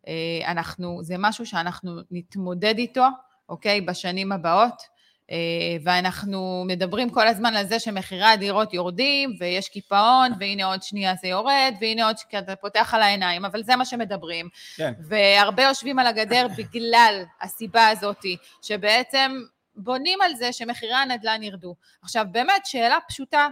אה, 0.07 0.51
אנחנו, 0.51 0.99
זה 1.03 1.15
משהו 1.17 1.45
שאנחנו 1.45 1.99
נתמודד 2.11 2.77
איתו, 2.77 3.05
אוקיי, 3.49 3.81
בשנים 3.81 4.31
הבאות. 4.31 4.95
אה, 5.31 5.77
ואנחנו 5.83 6.63
מדברים 6.67 7.09
כל 7.09 7.27
הזמן 7.27 7.55
על 7.55 7.67
זה 7.67 7.79
שמחירי 7.79 8.25
הדירות 8.25 8.73
יורדים, 8.73 9.35
ויש 9.39 9.69
קיפאון, 9.69 10.31
והנה 10.39 10.65
עוד 10.65 10.83
שנייה 10.83 11.15
זה 11.21 11.27
יורד, 11.27 11.73
והנה 11.81 12.07
עוד 12.07 12.17
שנייה 12.17 12.45
זה 12.45 12.55
פותח 12.55 12.93
על 12.93 13.01
העיניים, 13.01 13.45
אבל 13.45 13.63
זה 13.63 13.75
מה 13.75 13.85
שמדברים. 13.85 14.49
כן. 14.75 14.93
והרבה 14.99 15.63
יושבים 15.63 15.99
על 15.99 16.07
הגדר 16.07 16.47
בגלל 16.57 17.23
הסיבה 17.41 17.87
הזאת, 17.87 18.25
שבעצם 18.61 19.31
בונים 19.75 20.21
על 20.21 20.35
זה 20.35 20.53
שמחירי 20.53 20.93
הנדל"ן 20.93 21.43
ירדו. 21.43 21.75
עכשיו, 22.01 22.25
באמת, 22.31 22.65
שאלה 22.65 22.97
פשוטה, 23.07 23.47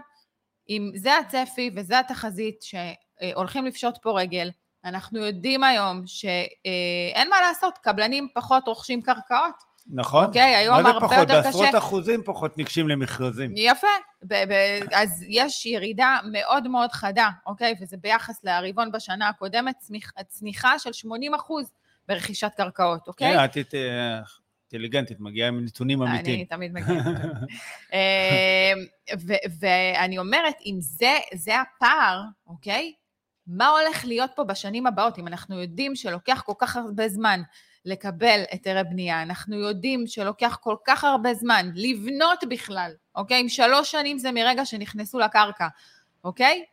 אם 0.69 0.91
זה 0.95 1.17
הצפי 1.17 1.69
וזה 1.75 1.99
התחזית, 1.99 2.59
אה, 2.75 2.93
הולכים 3.35 3.65
לפשוט 3.65 3.97
פה 4.01 4.19
רגל. 4.19 4.51
אנחנו 4.85 5.25
יודעים 5.25 5.63
היום 5.63 6.03
שאין 6.05 7.29
מה 7.29 7.41
לעשות, 7.41 7.77
קבלנים 7.77 8.27
פחות 8.33 8.67
רוכשים 8.67 9.01
קרקעות. 9.01 9.73
נכון. 9.87 10.25
אוקיי, 10.25 10.55
היום 10.55 10.75
הרבה 10.75 10.99
פחות? 10.99 11.17
יותר 11.17 11.39
קשה. 11.39 11.41
בעשרות 11.43 11.75
אחוזים 11.77 12.23
פחות 12.25 12.57
ניגשים 12.57 12.87
למכרזים. 12.89 13.51
יפה. 13.55 13.87
ב- 14.23 14.33
ב- 14.33 14.83
אז 14.93 15.25
יש 15.27 15.65
ירידה 15.65 16.17
מאוד 16.31 16.67
מאוד 16.67 16.91
חדה, 16.91 17.29
אוקיי? 17.45 17.75
וזה 17.81 17.97
ביחס 17.97 18.43
לרבעון 18.43 18.91
בשנה 18.91 19.29
הקודמת, 19.29 19.75
צניחה 20.27 20.79
של 20.79 20.93
80 20.93 21.33
אחוז 21.33 21.71
ברכישת 22.07 22.51
קרקעות, 22.57 23.07
אוקיי? 23.07 23.49
כן, 23.53 23.61
את 23.61 23.75
אינטליגנטית, 24.73 25.19
מגיעה 25.19 25.47
עם 25.47 25.65
נתונים 25.65 26.01
אמיתיים. 26.01 26.35
אני 26.35 26.45
תמיד 26.45 26.73
מגיעה. 26.73 27.03
אמ, 27.93 27.99
ואני 29.59 30.17
אומרת, 30.17 30.55
אם 30.65 30.77
זה 31.33 31.61
הפער, 31.61 32.21
אוקיי? 32.47 32.93
מה 33.47 33.67
הולך 33.67 34.05
להיות 34.05 34.31
פה 34.35 34.43
בשנים 34.43 34.87
הבאות, 34.87 35.19
אם 35.19 35.27
אנחנו 35.27 35.61
יודעים 35.61 35.95
שלוקח 35.95 36.41
כל 36.45 36.53
כך 36.59 36.75
הרבה 36.75 37.09
זמן 37.09 37.41
לקבל 37.85 38.43
היתרי 38.51 38.83
בנייה, 38.83 39.21
אנחנו 39.21 39.59
יודעים 39.59 40.07
שלוקח 40.07 40.57
כל 40.61 40.75
כך 40.85 41.03
הרבה 41.03 41.33
זמן 41.33 41.69
לבנות 41.75 42.43
בכלל, 42.49 42.91
אוקיי? 43.15 43.41
אם 43.41 43.49
שלוש 43.49 43.91
שנים 43.91 44.17
זה 44.17 44.31
מרגע 44.31 44.65
שנכנסו 44.65 45.19
לקרקע, 45.19 45.67
אוקיי? 46.23 46.65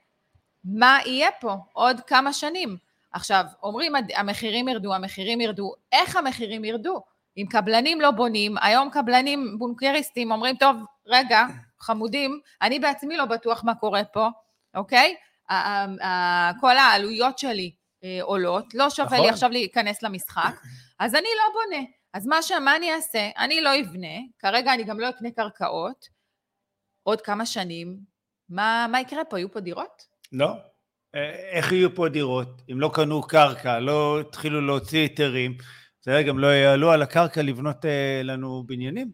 מה 0.65 0.99
יהיה 1.07 1.29
פה 1.41 1.57
עוד 1.73 2.01
כמה 2.01 2.33
שנים? 2.33 2.77
עכשיו, 3.13 3.45
אומרים 3.63 3.93
המחירים 4.15 4.69
ירדו, 4.69 4.95
המחירים 4.95 5.41
ירדו, 5.41 5.73
איך 5.93 6.17
המחירים 6.17 6.65
ירדו? 6.65 7.03
אם 7.37 7.47
קבלנים 7.51 8.01
לא 8.01 8.11
בונים, 8.11 8.55
היום 8.61 8.91
קבלנים 8.91 9.59
בונקריסטים 9.59 10.33
אומרים, 10.33 10.57
טוב, 10.57 10.77
רגע, 11.07 11.47
חמודים, 11.81 12.41
אני 12.63 12.79
בעצמי 12.79 13.17
לא 13.17 13.25
בטוח 13.25 13.65
מה 13.65 13.75
קורה 13.75 14.05
פה, 14.05 14.29
אוקיי? 14.75 15.15
כל 16.61 16.77
העלויות 16.77 17.39
שלי 17.39 17.73
אה, 18.05 18.19
עולות, 18.23 18.75
לא 18.75 18.91
שווה 18.91 19.07
נכון. 19.07 19.21
לי 19.21 19.29
עכשיו 19.29 19.51
להיכנס 19.51 20.03
למשחק, 20.03 20.55
אז 20.99 21.15
אני 21.15 21.29
לא 21.37 21.61
בונה. 21.61 21.85
אז 22.15 22.27
מה, 22.27 22.43
ש... 22.43 22.53
מה 22.53 22.77
אני 22.77 22.95
אעשה? 22.95 23.31
אני 23.39 23.61
לא 23.61 23.81
אבנה, 23.81 24.19
כרגע 24.39 24.75
אני 24.75 24.85
גם 24.85 25.01
לא 25.01 25.09
אקנה 25.09 25.31
קרקעות, 25.31 26.09
עוד 27.03 27.21
כמה 27.21 27.47
שנים, 27.47 27.99
מה, 28.49 28.87
מה 28.91 29.01
יקרה 29.01 29.25
פה? 29.25 29.39
יהיו 29.39 29.53
פה 29.53 29.61
דירות? 29.61 30.03
לא. 30.33 30.55
אה, 31.15 31.31
איך 31.51 31.73
יהיו 31.73 31.95
פה 31.95 32.09
דירות? 32.09 32.63
אם 32.73 32.81
לא 32.81 32.91
קנו 32.95 33.23
קרקע, 33.23 33.79
לא 33.79 34.21
התחילו 34.21 34.61
להוציא 34.61 34.99
היתרים, 34.99 35.57
זה 36.03 36.23
גם 36.27 36.39
לא 36.39 36.47
יעלו 36.47 36.91
על 36.91 37.03
הקרקע 37.03 37.43
לבנות 37.43 37.85
אה, 37.85 38.21
לנו 38.25 38.65
בניינים? 38.67 39.13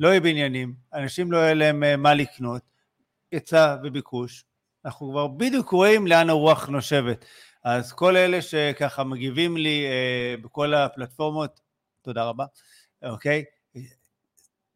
לא 0.00 0.08
יהיו 0.08 0.22
בניינים, 0.22 0.74
אנשים 0.94 1.32
לא 1.32 1.38
יהיה 1.38 1.54
להם 1.54 2.02
מה 2.02 2.14
לקנות, 2.14 2.62
היצע 3.32 3.76
וביקוש, 3.84 4.44
אנחנו 4.84 5.10
כבר 5.10 5.26
בדיוק 5.26 5.70
רואים 5.70 6.06
לאן 6.06 6.30
הרוח 6.30 6.68
נושבת. 6.68 7.24
אז 7.64 7.92
כל 7.92 8.16
אלה 8.16 8.42
שככה 8.42 9.04
מגיבים 9.04 9.56
לי 9.56 9.86
אה, 9.86 10.34
בכל 10.42 10.74
הפלטפורמות, 10.74 11.60
תודה 12.02 12.24
רבה, 12.24 12.44
אוקיי? 13.02 13.44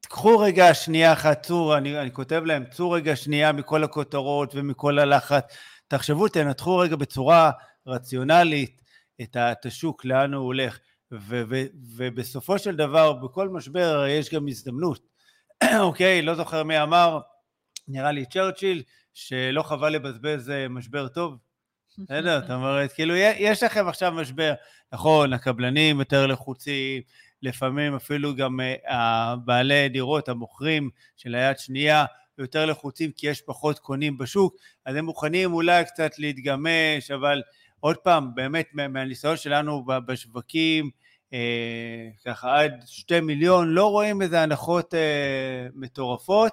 תקחו 0.00 0.38
רגע 0.38 0.74
שנייה 0.74 1.12
אחת, 1.12 1.42
צור, 1.46 1.76
אני, 1.76 1.98
אני 2.00 2.12
כותב 2.12 2.42
להם, 2.44 2.64
צאו 2.70 2.90
רגע 2.90 3.16
שנייה 3.16 3.52
מכל 3.52 3.84
הכותרות 3.84 4.54
ומכל 4.54 4.98
הלחץ, 4.98 5.44
תחשבו, 5.88 6.28
תנתחו 6.28 6.76
רגע 6.76 6.96
בצורה 6.96 7.50
רציונלית 7.86 8.80
את, 9.22 9.36
את 9.36 9.66
השוק, 9.66 10.04
לאן 10.04 10.34
הוא 10.34 10.44
הולך, 10.46 10.78
ו, 11.12 11.42
ו, 11.48 11.62
ובסופו 11.96 12.58
של 12.58 12.76
דבר, 12.76 13.12
בכל 13.12 13.48
משבר 13.48 14.06
יש 14.06 14.34
גם 14.34 14.48
הזדמנות, 14.48 15.00
אוקיי? 15.80 16.22
לא 16.22 16.34
זוכר 16.34 16.62
מי 16.62 16.82
אמר, 16.82 17.20
נראה 17.88 18.12
לי 18.12 18.26
צ'רצ'יל, 18.26 18.82
שלא 19.20 19.62
חבל 19.62 19.88
לבזבז 19.92 20.50
אה, 20.50 20.68
משבר 20.68 21.08
טוב. 21.08 21.36
בסדר, 21.98 22.40
זאת 22.40 22.50
אומרת, 22.58 22.92
כאילו, 22.92 23.14
יש 23.16 23.62
לכם 23.62 23.88
עכשיו 23.88 24.12
משבר. 24.12 24.54
נכון, 24.92 25.32
הקבלנים 25.32 25.98
יותר 25.98 26.26
לחוצים, 26.26 27.02
לפעמים 27.42 27.94
אפילו 27.94 28.34
גם 28.34 28.60
הבעלי 28.88 29.82
אה, 29.82 29.88
דירות, 29.88 30.28
המוכרים 30.28 30.90
של 31.16 31.34
היד 31.34 31.58
שנייה, 31.58 32.04
יותר 32.38 32.66
לחוצים 32.66 33.12
כי 33.12 33.26
יש 33.26 33.42
פחות 33.42 33.78
קונים 33.78 34.18
בשוק, 34.18 34.56
אז 34.84 34.96
הם 34.96 35.04
מוכנים 35.04 35.52
אולי 35.52 35.84
קצת 35.84 36.18
להתגמש, 36.18 37.10
אבל 37.14 37.42
עוד 37.80 37.96
פעם, 37.96 38.34
באמת 38.34 38.66
מהניסיון 38.74 39.36
שלנו 39.36 39.84
בשווקים, 40.06 40.90
אה, 41.32 42.08
ככה 42.24 42.60
עד 42.60 42.72
שתי 42.86 43.20
מיליון, 43.20 43.68
לא 43.68 43.90
רואים 43.90 44.22
איזה 44.22 44.42
הנחות 44.42 44.94
אה, 44.94 45.66
מטורפות. 45.74 46.52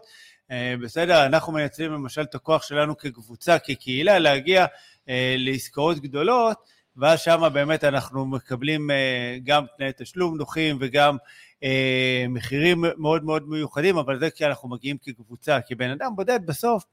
אה, 0.52 0.76
בסדר, 0.82 1.26
אנחנו 1.26 1.54
מייצרים 1.54 1.92
למשל 1.92 2.22
את 2.22 2.36
הכוח 2.36 2.64
שלנו 2.64 2.98
כקבוצה, 2.98 3.60
כקהילה, 3.60 4.20
להגיע 4.20 4.66
אה, 5.10 5.36
לעסקאות 5.38 6.00
גדולות, 6.00 6.58
ואז 6.98 7.20
שם 7.20 7.50
באמת 7.54 7.84
אנחנו 7.84 8.26
מקבלים 8.26 8.92
אה, 8.92 9.38
גם 9.44 9.66
תנאי 9.78 9.92
תשלום 9.98 10.38
נוחים 10.38 10.78
וגם 10.80 11.18
מחירים 12.30 12.84
מאוד 12.98 13.24
מאוד 13.24 13.50
מיוחדים, 13.50 13.98
אבל 13.98 14.20
זה 14.20 14.30
כי 14.30 14.46
אנחנו 14.46 14.70
מגיעים 14.70 14.98
כקבוצה, 14.98 15.62
כי 15.62 15.76
בן 15.76 15.90
אדם 15.90 16.16
בודד 16.16 16.40
בסוף, 16.46 16.84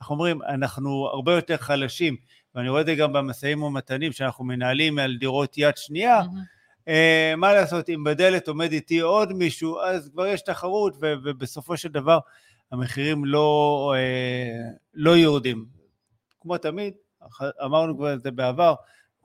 אנחנו 0.00 0.14
אומרים, 0.14 0.42
אנחנו 0.42 1.06
הרבה 1.06 1.34
יותר 1.34 1.56
חלשים, 1.56 2.16
ואני 2.54 2.68
רואה 2.68 2.80
את 2.80 2.86
זה 2.86 2.94
גם 2.94 3.12
במשאים 3.12 3.62
ומתנים 3.62 4.12
שאנחנו 4.12 4.44
מנהלים 4.44 4.98
על 4.98 5.16
דירות 5.16 5.54
יד 5.58 5.76
שנייה, 5.76 6.20
mm-hmm. 6.20 6.62
אה, 6.88 7.34
מה 7.36 7.52
לעשות, 7.52 7.88
אם 7.88 8.04
בדלת 8.04 8.48
עומד 8.48 8.72
איתי 8.72 9.00
עוד 9.00 9.32
מישהו, 9.32 9.80
אז 9.80 10.10
כבר 10.12 10.26
יש 10.26 10.42
תחרות, 10.42 10.96
ובסופו 11.00 11.76
של 11.76 11.88
דבר 11.88 12.18
המחירים 12.72 13.24
לא, 13.24 13.94
אה, 13.96 14.70
לא 14.94 15.10
יורדים. 15.10 15.66
כמו 16.40 16.58
תמיד, 16.58 16.94
אמרנו 17.64 17.96
כבר 17.96 18.14
את 18.14 18.22
זה 18.22 18.30
בעבר, 18.30 18.74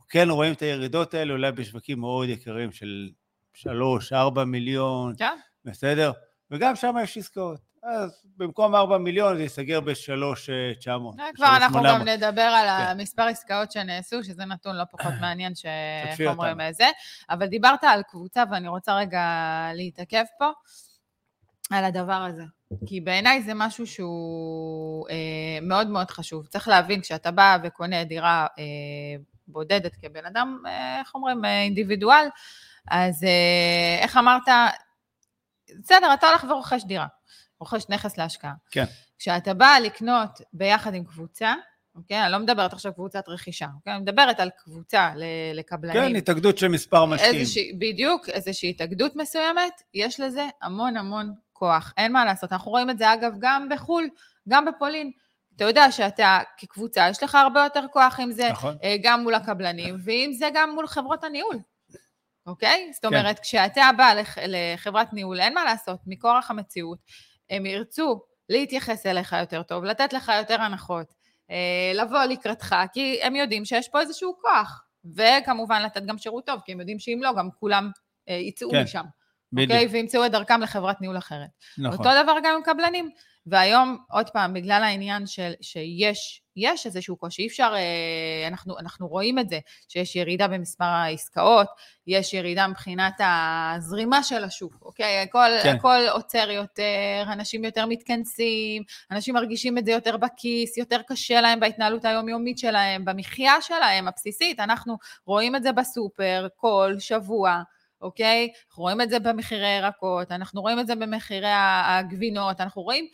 כן 0.09 0.29
רואים 0.29 0.53
את 0.53 0.61
הירידות 0.61 1.13
האלה 1.13 1.33
אולי 1.33 1.51
בשווקים 1.51 1.99
מאוד 1.99 2.29
יקרים 2.29 2.71
של 2.71 3.09
שלוש, 3.53 4.13
ארבע 4.13 4.43
מיליון, 4.43 5.13
כן. 5.17 5.37
בסדר? 5.65 6.11
וגם 6.51 6.75
שם 6.75 6.95
יש 7.03 7.17
עסקאות. 7.17 7.59
אז 7.83 8.25
במקום 8.37 8.75
ארבע 8.75 8.97
מיליון 8.97 9.37
זה 9.37 9.43
ייסגר 9.43 9.79
בשלוש 9.79 10.49
אה, 10.49 10.73
תשע 10.79 10.97
מאות. 10.97 11.15
כבר 11.35 11.55
אנחנו 11.57 11.79
גם 11.83 12.01
נדבר 12.01 12.41
על 12.41 12.67
כן. 12.67 12.83
המספר 12.83 13.23
עסקאות 13.23 13.71
שנעשו, 13.71 14.23
שזה 14.23 14.45
נתון 14.45 14.75
לא 14.75 14.83
פחות 14.91 15.13
מעניין 15.21 15.55
שאיך 15.55 16.21
אומרים 16.27 16.57
זה. 16.71 16.87
אבל 17.29 17.47
דיברת 17.47 17.83
על 17.83 18.01
קבוצה, 18.03 18.43
ואני 18.51 18.67
רוצה 18.67 18.95
רגע 18.95 19.21
להתעכב 19.73 20.23
פה 20.39 20.49
על 21.71 21.83
הדבר 21.85 22.13
הזה. 22.13 22.43
כי 22.85 23.01
בעיניי 23.01 23.41
זה 23.41 23.53
משהו 23.53 23.87
שהוא 23.87 25.09
אה, 25.09 25.59
מאוד 25.61 25.87
מאוד 25.87 26.11
חשוב. 26.11 26.47
צריך 26.47 26.67
להבין, 26.67 27.01
כשאתה 27.01 27.31
בא 27.31 27.57
וקונה 27.63 28.03
דירה 28.03 28.47
אה, 28.59 28.63
בודדת 29.47 29.95
כבן 29.95 30.25
אדם, 30.25 30.61
אה, 30.67 30.99
איך 30.99 31.15
אומרים, 31.15 31.45
אה, 31.45 31.61
אינדיבידואל, 31.61 32.27
אז 32.87 33.23
אה, 33.23 33.99
איך 34.01 34.17
אמרת, 34.17 34.47
בסדר, 35.83 36.13
אתה 36.13 36.27
הולך 36.27 36.45
ורוכש 36.49 36.83
דירה, 36.83 37.07
רוכש 37.59 37.83
נכס 37.89 38.17
להשקעה. 38.17 38.53
כן. 38.71 38.85
כשאתה 39.19 39.53
בא 39.53 39.77
לקנות 39.83 40.41
ביחד 40.53 40.93
עם 40.93 41.03
קבוצה, 41.03 41.53
אוקיי? 41.95 42.23
אני 42.23 42.31
לא 42.31 42.37
מדברת 42.39 42.73
עכשיו 42.73 42.93
קבוצת 42.93 43.29
רכישה, 43.29 43.67
אוקיי? 43.75 43.93
אני 43.93 44.01
מדברת 44.01 44.39
על 44.39 44.49
קבוצה 44.57 45.11
לקבלנים. 45.53 46.01
כן, 46.01 46.15
התאגדות 46.15 46.57
של 46.57 46.67
מספר 46.67 47.05
משקיעים. 47.05 47.35
איזושהי, 47.35 47.73
בדיוק, 47.79 48.29
איזושהי 48.29 48.69
התאגדות 48.69 49.15
מסוימת, 49.15 49.81
יש 49.93 50.19
לזה 50.19 50.47
המון 50.61 50.97
המון 50.97 51.33
כוח, 51.57 51.93
אין 51.97 52.11
מה 52.11 52.25
לעשות. 52.25 52.51
אנחנו 52.51 52.71
רואים 52.71 52.89
את 52.89 52.97
זה, 52.97 53.13
אגב, 53.13 53.33
גם 53.39 53.69
בחו"ל, 53.69 54.09
גם 54.49 54.65
בפולין. 54.65 55.11
אתה 55.55 55.65
יודע 55.65 55.91
שאתה 55.91 56.39
כקבוצה, 56.57 57.09
יש 57.09 57.23
לך 57.23 57.35
הרבה 57.35 57.63
יותר 57.63 57.85
כוח 57.91 58.19
עם 58.19 58.31
זה, 58.31 58.49
נכון. 58.51 58.77
אה, 58.83 58.95
גם 59.03 59.23
מול 59.23 59.33
הקבלנים, 59.33 59.95
ואם 60.03 60.31
זה 60.37 60.49
גם 60.53 60.71
מול 60.75 60.87
חברות 60.87 61.23
הניהול. 61.23 61.59
אוקיי? 62.45 62.91
זאת 62.93 63.01
כן. 63.01 63.07
אומרת, 63.07 63.35
כן. 63.35 63.43
כשאתה 63.43 63.89
בא 63.97 64.13
לח, 64.13 64.37
לחברת 64.47 65.13
ניהול, 65.13 65.39
אין 65.39 65.53
מה 65.53 65.63
לעשות, 65.63 65.99
מכורח 66.07 66.51
המציאות, 66.51 66.99
הם 67.49 67.65
ירצו 67.65 68.21
להתייחס 68.49 69.05
אליך 69.05 69.35
יותר 69.39 69.63
טוב, 69.63 69.83
לתת 69.83 70.13
לך 70.13 70.31
יותר 70.37 70.61
הנחות, 70.61 71.13
אה, 71.51 71.91
לבוא 71.93 72.23
לקראתך, 72.23 72.75
כי 72.93 73.19
הם 73.23 73.35
יודעים 73.35 73.65
שיש 73.65 73.89
פה 73.89 73.99
איזשהו 73.99 74.37
כוח. 74.41 74.83
וכמובן 75.15 75.81
לתת 75.81 76.05
גם 76.05 76.17
שירות 76.17 76.45
טוב, 76.45 76.59
כי 76.65 76.71
הם 76.71 76.79
יודעים 76.79 76.99
שאם 76.99 77.19
לא, 77.21 77.35
גם 77.37 77.49
כולם 77.59 77.91
אה, 78.29 78.33
יצאו 78.33 78.71
כן. 78.71 78.83
משם. 78.83 79.03
בדיוק. 79.53 79.71
אוקיי? 79.71 79.87
וימצאו 79.87 80.25
את 80.25 80.31
דרכם 80.31 80.61
לחברת 80.61 81.01
ניהול 81.01 81.17
אחרת. 81.17 81.49
נכון. 81.77 81.97
אותו 81.97 82.23
דבר 82.23 82.35
גם 82.43 82.55
עם 82.55 82.63
קבלנים. 82.63 83.09
והיום, 83.49 83.97
עוד 84.09 84.29
פעם, 84.29 84.53
בגלל 84.53 84.83
העניין 84.83 85.27
של, 85.27 85.51
שיש 85.61 86.41
יש 86.55 86.85
איזשהו 86.85 87.17
קושי, 87.17 87.41
אי 87.41 87.47
אפשר, 87.47 87.73
אה, 87.75 88.47
אנחנו, 88.47 88.79
אנחנו 88.79 89.07
רואים 89.07 89.39
את 89.39 89.49
זה, 89.49 89.59
שיש 89.87 90.15
ירידה 90.15 90.47
במספר 90.47 90.85
העסקאות, 90.85 91.67
יש 92.07 92.33
ירידה 92.33 92.67
מבחינת 92.67 93.13
הזרימה 93.19 94.23
של 94.23 94.43
השוק, 94.43 94.77
אוקיי? 94.81 95.19
הכל, 95.19 95.49
כן. 95.63 95.75
הכל 95.75 95.99
עוצר 96.11 96.49
יותר, 96.51 97.23
אנשים 97.33 97.63
יותר 97.63 97.85
מתכנסים, 97.85 98.83
אנשים 99.11 99.35
מרגישים 99.35 99.77
את 99.77 99.85
זה 99.85 99.91
יותר 99.91 100.17
בכיס, 100.17 100.77
יותר 100.77 101.01
קשה 101.07 101.41
להם 101.41 101.59
בהתנהלות 101.59 102.05
היומיומית 102.05 102.57
שלהם, 102.57 103.05
במחיה 103.05 103.61
שלהם 103.61 104.07
הבסיסית, 104.07 104.59
אנחנו 104.59 104.97
רואים 105.25 105.55
את 105.55 105.63
זה 105.63 105.71
בסופר 105.71 106.47
כל 106.55 106.95
שבוע. 106.99 107.61
אוקיי? 108.01 108.49
אנחנו 108.67 108.83
רואים 108.83 109.01
את 109.01 109.09
זה 109.09 109.19
במחירי 109.19 109.67
ירקות, 109.67 110.31
אנחנו 110.31 110.61
רואים 110.61 110.79
את 110.79 110.87
זה 110.87 110.95
במחירי 110.95 111.51
הגבינות, 111.85 112.61
אנחנו 112.61 112.81
רואים 112.81 113.07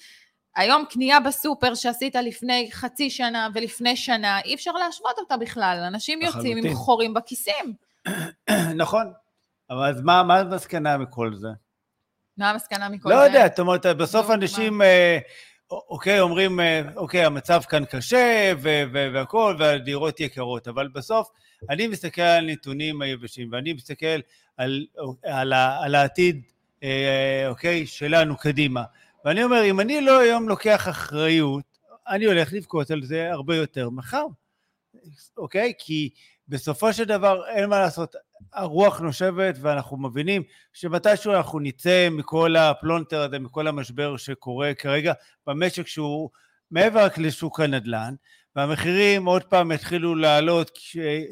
היום 0.55 0.85
קנייה 0.89 1.19
בסופר 1.19 1.75
שעשית 1.75 2.15
לפני 2.15 2.69
חצי 2.71 3.09
שנה 3.09 3.47
ולפני 3.53 3.95
שנה, 3.97 4.39
אי 4.39 4.55
אפשר 4.55 4.71
להשוות 4.71 5.19
אותה 5.19 5.37
בכלל, 5.37 5.83
אנשים 5.87 6.21
יוצאים 6.21 6.57
עם 6.57 6.73
חורים 6.73 7.13
בכיסים. 7.13 7.73
נכון, 8.81 9.13
אבל 9.69 9.89
אז 9.89 10.01
מה, 10.01 10.23
מה 10.23 10.39
המסקנה 10.39 10.97
מכל 10.97 11.35
זה? 11.35 11.47
מה 12.37 12.49
המסקנה 12.49 12.89
מכל 12.89 13.09
לא 13.09 13.15
זה? 13.15 13.21
לא 13.21 13.25
יודע, 13.27 13.47
זאת 13.47 13.59
אומרת, 13.59 13.85
בסוף 13.85 14.31
אנשים, 14.31 14.81
אה, 14.81 15.17
אוקיי, 15.89 16.19
אומרים, 16.19 16.59
אה, 16.59 16.81
אוקיי, 16.95 17.25
המצב 17.25 17.61
כאן 17.69 17.85
קשה 17.85 18.53
והכול, 18.91 19.55
והדירות 19.59 20.19
יקרות, 20.19 20.67
אבל 20.67 20.87
בסוף 20.87 21.29
אני 21.69 21.87
מסתכל 21.87 22.21
על 22.21 22.45
נתונים 22.45 23.01
היבשים, 23.01 23.49
ואני 23.51 23.73
מסתכל 23.73 24.19
על, 24.57 24.85
על, 25.23 25.53
על 25.53 25.95
העתיד, 25.95 26.41
אה, 26.83 27.45
אוקיי, 27.47 27.87
שלנו 27.87 28.37
קדימה. 28.37 28.83
ואני 29.25 29.43
אומר, 29.43 29.63
אם 29.65 29.79
אני 29.79 30.01
לא 30.01 30.19
היום 30.19 30.49
לוקח 30.49 30.89
אחריות, 30.89 31.63
אני 32.07 32.25
הולך 32.25 32.53
לבכות 32.53 32.91
על 32.91 33.03
זה 33.03 33.31
הרבה 33.31 33.55
יותר 33.55 33.89
מחר, 33.89 34.25
אוקיי? 35.37 35.73
כי 35.77 36.09
בסופו 36.47 36.93
של 36.93 37.03
דבר 37.03 37.47
אין 37.47 37.69
מה 37.69 37.79
לעשות, 37.79 38.15
הרוח 38.53 38.99
נושבת 38.99 39.55
ואנחנו 39.61 39.97
מבינים 39.97 40.43
שמתישהו 40.73 41.33
אנחנו 41.33 41.59
נצא 41.59 42.07
מכל 42.11 42.55
הפלונטר 42.55 43.21
הזה, 43.21 43.39
מכל 43.39 43.67
המשבר 43.67 44.17
שקורה 44.17 44.73
כרגע 44.73 45.13
במשק 45.47 45.87
שהוא 45.87 46.29
מעבר 46.71 47.05
רק 47.05 47.17
לשוק 47.17 47.59
הנדל"ן, 47.59 48.13
והמחירים 48.55 49.25
עוד 49.25 49.43
פעם 49.43 49.71
יתחילו 49.71 50.15
לעלות 50.15 50.71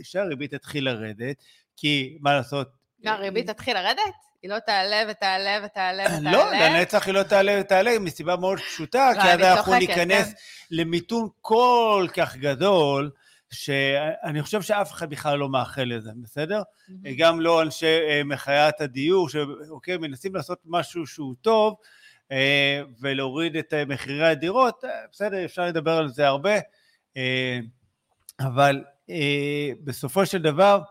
כשהריבית 0.01 0.53
תתחיל 0.53 0.85
לרדת, 0.85 1.35
כי 1.77 2.17
מה 2.21 2.33
לעשות... 2.33 2.69
הריבית 3.05 3.49
תתחיל 3.49 3.77
לרדת? 3.77 3.97
היא 4.41 4.51
לא 4.51 4.59
תעלה 4.59 5.03
ותעלה 5.09 5.59
ותעלה 5.65 6.03
ותעלה. 6.05 6.31
לא, 6.31 6.51
לנצח 6.51 7.05
היא 7.05 7.13
לא 7.13 7.23
תעלה 7.23 7.57
ותעלה, 7.61 7.99
מסיבה 7.99 8.35
מאוד 8.35 8.59
פשוטה, 8.59 9.11
לא, 9.15 9.21
כי 9.21 9.27
אז 9.27 9.39
אנחנו 9.39 9.75
ניכנס 9.75 10.27
כן. 10.27 10.33
למיתון 10.71 11.29
כל 11.41 12.07
כך 12.13 12.35
גדול, 12.35 13.11
שאני 13.51 14.41
חושב 14.43 14.61
שאף 14.61 14.91
אחד 14.91 15.09
בכלל 15.09 15.37
לא 15.37 15.49
מאחל 15.49 15.83
לזה, 15.83 16.11
בסדר? 16.21 16.61
גם 17.17 17.41
לא 17.41 17.61
אנשי 17.61 17.99
אה, 18.09 18.23
מחיית 18.25 18.81
הדיור, 18.81 19.29
שאוקיי, 19.29 19.97
מנסים 19.97 20.35
לעשות 20.35 20.59
משהו 20.65 21.07
שהוא 21.07 21.35
טוב, 21.41 21.75
אה, 22.31 22.81
ולהוריד 22.99 23.55
את 23.55 23.73
אה, 23.73 23.85
מחירי 23.85 24.27
הדירות, 24.27 24.83
בסדר, 25.11 25.45
אפשר 25.45 25.65
לדבר 25.65 25.97
על 25.97 26.07
זה 26.07 26.27
הרבה, 26.27 26.55
אבל 28.39 28.83
בסופו 29.83 30.25
של 30.25 30.41
דבר, 30.41 30.81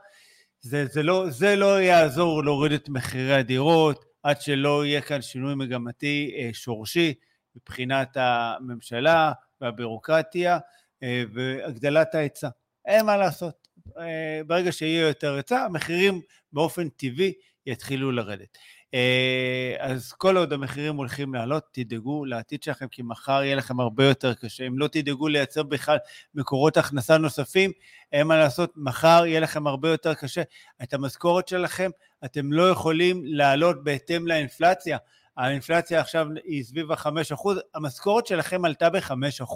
זה, 0.61 0.87
זה, 0.87 1.03
לא, 1.03 1.31
זה 1.31 1.57
לא 1.57 1.81
יעזור 1.83 2.45
להוריד 2.45 2.73
את 2.73 2.89
מחירי 2.89 3.35
הדירות 3.35 4.05
עד 4.23 4.41
שלא 4.41 4.87
יהיה 4.87 5.01
כאן 5.01 5.23
שינוי 5.23 5.55
מגמתי 5.55 6.35
אה, 6.39 6.51
שורשי 6.53 7.15
מבחינת 7.57 8.17
הממשלה 8.21 9.33
והבירוקרטיה 9.61 10.55
אה, 10.55 10.59
והגדלת 11.03 12.15
ההיצע. 12.15 12.49
אין 12.87 13.07
מה 13.07 13.17
לעשות. 13.17 13.69
אה, 13.99 14.41
ברגע 14.47 14.73
שיהיה 14.73 15.09
יותר 15.09 15.35
היצע, 15.35 15.61
המחירים 15.61 16.21
באופן 16.53 16.89
טבעי 16.89 17.33
יתחילו 17.67 18.13
לרדת. 18.13 18.59
אה, 18.95 19.77
אז 19.79 20.13
כל 20.13 20.37
עוד 20.37 20.53
המחירים 20.53 20.97
הולכים 20.97 21.35
לעלות, 21.35 21.65
תדאגו 21.73 22.25
לעתיד 22.25 22.63
שלכם, 22.63 22.89
כי 22.89 23.03
מחר 23.03 23.43
יהיה 23.43 23.57
לכם 23.57 23.81
הרבה 23.81 24.05
יותר 24.05 24.35
קשה. 24.35 24.67
אם 24.67 24.79
לא 24.79 24.89
תדאגו 24.89 25.29
לייצר 25.29 25.63
בכלל 25.63 25.97
מקורות 26.35 26.77
הכנסה 26.77 27.19
נוספים, 27.19 27.73
אין 28.13 28.27
מה 28.27 28.39
לעשות, 28.39 28.73
מחר 28.77 29.23
יהיה 29.27 29.41
לכם 29.41 29.67
הרבה 29.67 29.91
יותר 29.91 30.15
קשה. 30.15 30.43
את 30.83 30.95
המשכורת 30.95 31.49
שלכם 31.49 31.91
אתם 32.25 32.53
לא 32.53 32.71
יכולים 32.71 33.23
לעלות 33.25 33.85
בהתאם 33.85 34.27
לאינפלציה. 34.27 34.99
האינפלציה 35.37 36.01
עכשיו 36.01 36.27
היא 36.45 36.65
סביב 36.65 36.93
ה-5%, 36.93 37.49
המשכורת 37.75 38.27
שלכם 38.27 38.65
עלתה 38.65 38.91
ב-5%, 38.91 39.55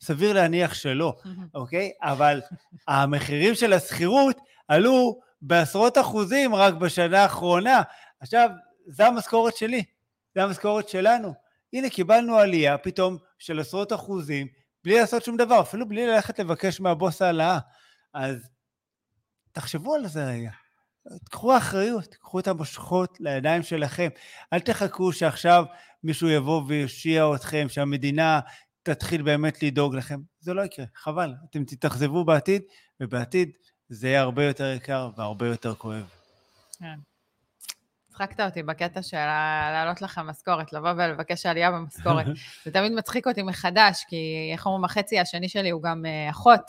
סביר 0.00 0.32
להניח 0.32 0.74
שלא, 0.74 1.16
אוקיי? 1.54 1.92
אבל 2.02 2.40
המחירים 2.88 3.54
של 3.54 3.72
השכירות 3.72 4.36
עלו 4.68 5.20
בעשרות 5.42 5.98
אחוזים 5.98 6.54
רק 6.54 6.74
בשנה 6.74 7.22
האחרונה. 7.22 7.82
עכשיו, 8.20 8.50
זו 8.86 9.04
המשכורת 9.04 9.56
שלי, 9.56 9.84
זו 10.34 10.40
המשכורת 10.40 10.88
שלנו. 10.88 11.34
הנה, 11.72 11.90
קיבלנו 11.90 12.36
עלייה 12.36 12.78
פתאום 12.78 13.16
של 13.38 13.60
עשרות 13.60 13.92
אחוזים, 13.92 14.46
בלי 14.84 15.00
לעשות 15.00 15.24
שום 15.24 15.36
דבר, 15.36 15.60
אפילו 15.60 15.88
בלי 15.88 16.06
ללכת 16.06 16.38
לבקש 16.38 16.80
מהבוס 16.80 17.22
העלאה. 17.22 17.58
אז 18.14 18.48
תחשבו 19.52 19.94
על 19.94 20.06
זה 20.06 20.24
רגע. 20.24 20.50
קחו 21.30 21.56
אחריות, 21.56 22.14
קחו 22.14 22.38
את 22.40 22.48
המושכות 22.48 23.16
לידיים 23.20 23.62
שלכם. 23.62 24.08
אל 24.52 24.60
תחכו 24.60 25.12
שעכשיו 25.12 25.64
מישהו 26.04 26.28
יבוא 26.28 26.62
ויושיע 26.66 27.24
אתכם, 27.34 27.66
שהמדינה 27.68 28.40
תתחיל 28.82 29.22
באמת 29.22 29.62
לדאוג 29.62 29.96
לכם. 29.96 30.20
זה 30.40 30.54
לא 30.54 30.62
יקרה, 30.62 30.84
חבל. 30.94 31.34
אתם 31.50 31.64
תתאכזבו 31.64 32.24
בעתיד, 32.24 32.62
ובעתיד 33.00 33.50
זה 33.88 34.08
יהיה 34.08 34.20
הרבה 34.20 34.44
יותר 34.44 34.72
יקר 34.76 35.10
והרבה 35.16 35.46
יותר 35.46 35.74
כואב. 35.74 36.10
כן. 36.78 36.98
הצחקת 38.10 38.40
אותי 38.40 38.62
בקטע 38.62 39.02
של 39.02 39.16
להעלות 39.16 40.02
לך 40.02 40.20
משכורת, 40.24 40.72
לבוא 40.72 40.90
ולבקש 40.90 41.46
עלייה 41.46 41.70
במשכורת. 41.70 42.26
זה 42.64 42.70
תמיד 42.70 42.92
מצחיק 42.92 43.26
אותי 43.26 43.42
מחדש, 43.42 44.04
כי 44.08 44.50
איך 44.52 44.66
אומרים, 44.66 44.84
החצי 44.84 45.18
השני 45.18 45.48
שלי 45.48 45.70
הוא 45.70 45.82
גם 45.82 46.06
אה, 46.06 46.30
אחות. 46.30 46.60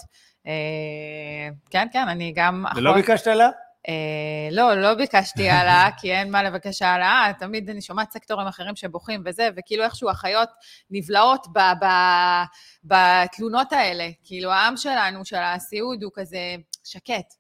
אה, 0.48 1.50
כן, 1.70 1.88
כן, 1.94 2.08
אני 2.08 2.34
גם 2.36 2.66
אחות. 2.66 2.78
ולא 2.78 2.94
ביקשת 2.94 3.28
לה? 3.28 3.50
אה, 3.90 4.50
לא, 4.52 4.74
לא 4.74 4.94
ביקשתי 4.94 5.50
העלאה, 5.50 5.90
כי 6.00 6.12
אין 6.12 6.32
מה 6.32 6.44
לבקש 6.44 6.82
העלאה, 6.82 7.32
תמיד 7.40 7.70
אני 7.70 7.82
שומעת 7.82 8.12
סקטורים 8.12 8.48
אחרים 8.48 8.76
שבוכים 8.76 9.24
וזה, 9.26 9.50
וכאילו 9.56 9.84
איכשהו 9.84 10.10
החיות 10.10 10.50
נבלעות 10.90 11.48
בתלונות 12.84 13.74
האלה. 13.74 14.10
כאילו 14.24 14.52
העם 14.52 14.78
שלנו, 14.78 15.26
של 15.26 15.36
הסיעוד, 15.36 16.04
הוא 16.04 16.12
כזה 16.16 16.56
שקט. 16.84 17.34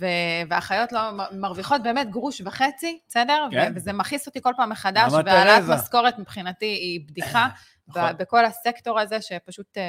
ו- 0.00 0.42
והחיות 0.48 0.92
לא 0.92 1.00
מרוויחות 1.32 1.82
באמת 1.82 2.10
גרוש 2.10 2.40
וחצי, 2.44 2.98
בסדר? 3.08 3.46
כן. 3.50 3.72
וזה 3.76 3.92
מכעיס 3.92 4.26
אותי 4.26 4.40
כל 4.42 4.52
פעם 4.56 4.70
מחדש, 4.70 5.12
והעלאת 5.12 5.62
משכורת 5.68 6.18
מבחינתי 6.18 6.66
היא 6.66 7.00
בדיחה. 7.08 7.48
נכון. 7.88 8.16
בכל 8.18 8.44
הסקטור 8.44 9.00
הזה 9.00 9.22
שפשוט 9.22 9.66
uh, 9.76 9.80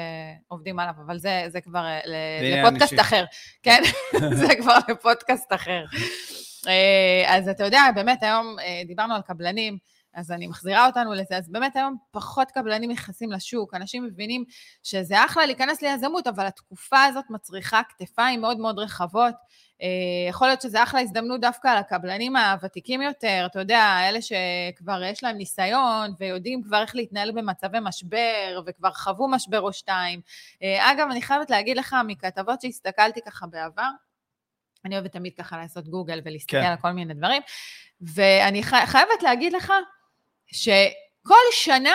עובדים 0.48 0.78
עליו, 0.78 0.94
אבל 1.06 1.18
זה, 1.18 1.44
זה 1.48 1.60
כבר 1.60 1.86
uh, 2.04 2.08
לפודקאסט 2.42 2.92
אנשים. 2.92 2.98
אחר, 2.98 3.24
כן? 3.62 3.82
זה 4.40 4.54
כבר 4.60 4.78
לפודקאסט 4.88 5.52
אחר. 5.52 5.84
Uh, 6.64 6.68
אז 7.26 7.48
אתה 7.48 7.64
יודע, 7.64 7.80
באמת 7.94 8.22
היום 8.22 8.56
uh, 8.58 8.86
דיברנו 8.86 9.14
על 9.14 9.22
קבלנים, 9.22 9.78
אז 10.14 10.30
אני 10.30 10.46
מחזירה 10.46 10.86
אותנו 10.86 11.12
לזה, 11.12 11.36
אז 11.36 11.48
באמת 11.48 11.76
היום 11.76 11.96
פחות 12.10 12.50
קבלנים 12.50 12.90
נכנסים 12.90 13.32
לשוק, 13.32 13.74
אנשים 13.74 14.04
מבינים 14.04 14.44
שזה 14.82 15.24
אחלה 15.24 15.46
להיכנס 15.46 15.82
ליזמות, 15.82 16.26
אבל 16.26 16.46
התקופה 16.46 17.04
הזאת 17.04 17.24
מצריכה 17.30 17.82
כתפיים 17.88 18.40
מאוד 18.40 18.58
מאוד 18.58 18.78
רחבות. 18.78 19.34
אה, 19.82 19.88
יכול 20.28 20.46
להיות 20.46 20.60
שזה 20.60 20.82
אחלה 20.82 21.00
הזדמנות 21.00 21.40
דווקא 21.40 21.78
לקבלנים 21.78 22.36
הוותיקים 22.36 23.02
יותר, 23.02 23.46
אתה 23.46 23.58
יודע, 23.58 23.96
אלה 24.08 24.18
שכבר 24.22 25.02
יש 25.02 25.22
להם 25.22 25.36
ניסיון 25.36 26.14
ויודעים 26.18 26.62
כבר 26.62 26.82
איך 26.82 26.96
להתנהל 26.96 27.32
במצבי 27.32 27.78
משבר 27.82 28.62
וכבר 28.66 28.92
חוו 28.92 29.28
משבר 29.28 29.60
או 29.60 29.72
שתיים. 29.72 30.20
אה, 30.62 30.92
אגב, 30.92 31.08
אני 31.10 31.22
חייבת 31.22 31.50
להגיד 31.50 31.76
לך, 31.76 31.96
מכתבות 32.06 32.60
שהסתכלתי 32.60 33.20
ככה 33.26 33.46
בעבר, 33.46 33.90
אני 34.84 34.94
אוהבת 34.94 35.12
תמיד 35.12 35.32
ככה 35.38 35.56
לעשות 35.56 35.88
גוגל 35.88 36.20
ולהסתכל 36.24 36.60
כן. 36.60 36.66
על 36.66 36.76
כל 36.76 36.90
מיני 36.90 37.14
דברים, 37.14 37.42
ואני 38.00 38.62
חייבת 38.62 39.22
להגיד 39.22 39.52
לך 39.52 39.72
שכל 40.46 41.34
שנה 41.52 41.94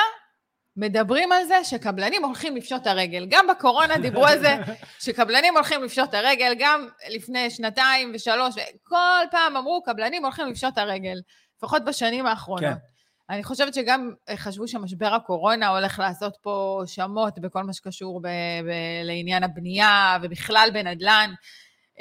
מדברים 0.80 1.32
על 1.32 1.44
זה 1.44 1.64
שקבלנים 1.64 2.26
הולכים 2.26 2.56
לפשוט 2.56 2.88
הרגל. 2.88 3.26
גם 3.30 3.48
בקורונה 3.48 3.98
דיברו 3.98 4.26
על 4.26 4.40
זה 4.40 4.58
שקבלנים 5.06 5.56
הולכים 5.56 5.84
לפשוט 5.84 6.14
הרגל, 6.14 6.54
גם 6.60 6.88
לפני 7.10 7.50
שנתיים 7.50 8.12
ושלוש, 8.16 8.56
כל 8.84 9.26
פעם 9.32 9.58
אמרו, 9.58 9.84
קבלנים 9.84 10.24
הולכים 10.24 10.48
לפשוט 10.48 10.78
הרגל, 10.78 11.22
לפחות 11.58 11.86
בשנים 11.86 12.26
האחרונות. 12.26 12.64
כן. 12.64 12.74
אני 13.30 13.44
חושבת 13.44 13.74
שגם 13.74 14.12
חשבו 14.36 14.68
שמשבר 14.68 15.14
הקורונה 15.14 15.68
הולך 15.68 16.00
לעשות 16.00 16.38
פה 16.42 16.82
שמות 16.86 17.40
בכל 17.40 17.64
מה 17.64 17.74
שקשור 17.74 18.22
ב- 18.22 18.28
ב- 18.68 19.04
לעניין 19.04 19.44
הבנייה 19.44 20.18
ובכלל 20.22 20.70
בנדל"ן. 20.74 21.34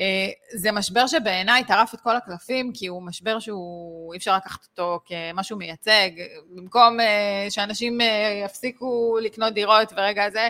אה, 0.00 0.28
זה 0.54 0.72
משבר 0.72 1.06
שבעיניי 1.06 1.64
טרף 1.64 1.94
את 1.94 2.00
כל 2.00 2.16
הקלפים, 2.16 2.72
כי 2.74 2.86
הוא 2.86 3.02
משבר 3.02 3.38
שהוא, 3.38 4.12
אי 4.12 4.18
אפשר 4.18 4.36
לקחת 4.36 4.64
אותו 4.64 5.00
כמשהו 5.06 5.56
מייצג. 5.56 6.10
במקום 6.50 7.00
אה, 7.00 7.46
שאנשים 7.50 8.00
אה, 8.00 8.42
יפסיקו 8.44 9.18
לקנות 9.22 9.54
דירות 9.54 9.92
ברגע 9.92 10.24
הזה, 10.24 10.48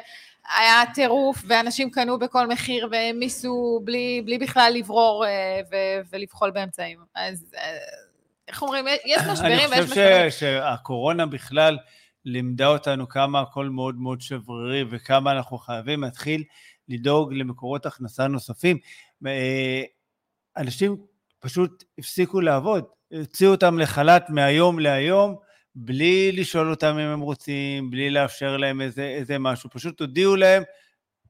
היה 0.59 0.83
טירוף, 0.95 1.43
ואנשים 1.47 1.91
קנו 1.91 2.19
בכל 2.19 2.47
מחיר 2.47 2.89
והעמיסו 2.91 3.81
בלי, 3.85 4.23
בלי 4.25 4.39
בכלל 4.39 4.73
לברור 4.77 5.25
ו- 5.71 6.01
ולבחול 6.11 6.51
באמצעים. 6.51 6.99
אז 7.15 7.55
איך 8.49 8.63
אומרים, 8.63 8.85
יש 9.05 9.23
משברים 9.33 9.71
ויש 9.71 9.81
משברים. 9.81 10.23
אני 10.23 10.31
חושב 10.31 10.41
שהקורונה 10.41 11.27
בכלל 11.27 11.79
לימדה 12.25 12.67
אותנו 12.67 13.09
כמה 13.09 13.41
הכל 13.41 13.69
מאוד 13.69 13.95
מאוד 13.95 14.21
שברירי 14.21 14.85
וכמה 14.91 15.33
אנחנו 15.33 15.59
חייבים 15.59 16.03
להתחיל 16.03 16.45
לדאוג 16.89 17.33
למקורות 17.33 17.87
הכנסה 17.87 18.29
נוספים. 18.29 18.79
אה, 19.27 19.83
אנשים 20.57 20.97
פשוט 21.39 21.85
הפסיקו 21.99 22.41
לעבוד, 22.41 22.85
הוציאו 23.13 23.51
אותם 23.51 23.79
לחל"ת 23.79 24.31
מהיום 24.31 24.79
להיום, 24.79 25.37
בלי 25.75 26.33
לשאול 26.33 26.71
אותם 26.71 26.99
אם 26.99 27.09
הם 27.09 27.21
רוצים, 27.21 27.91
בלי 27.91 28.11
לאפשר 28.11 28.57
להם 28.57 28.81
איזה, 28.81 29.03
איזה 29.03 29.39
משהו, 29.39 29.71
פשוט 29.71 30.01
הודיעו 30.01 30.37
להם, 30.37 30.63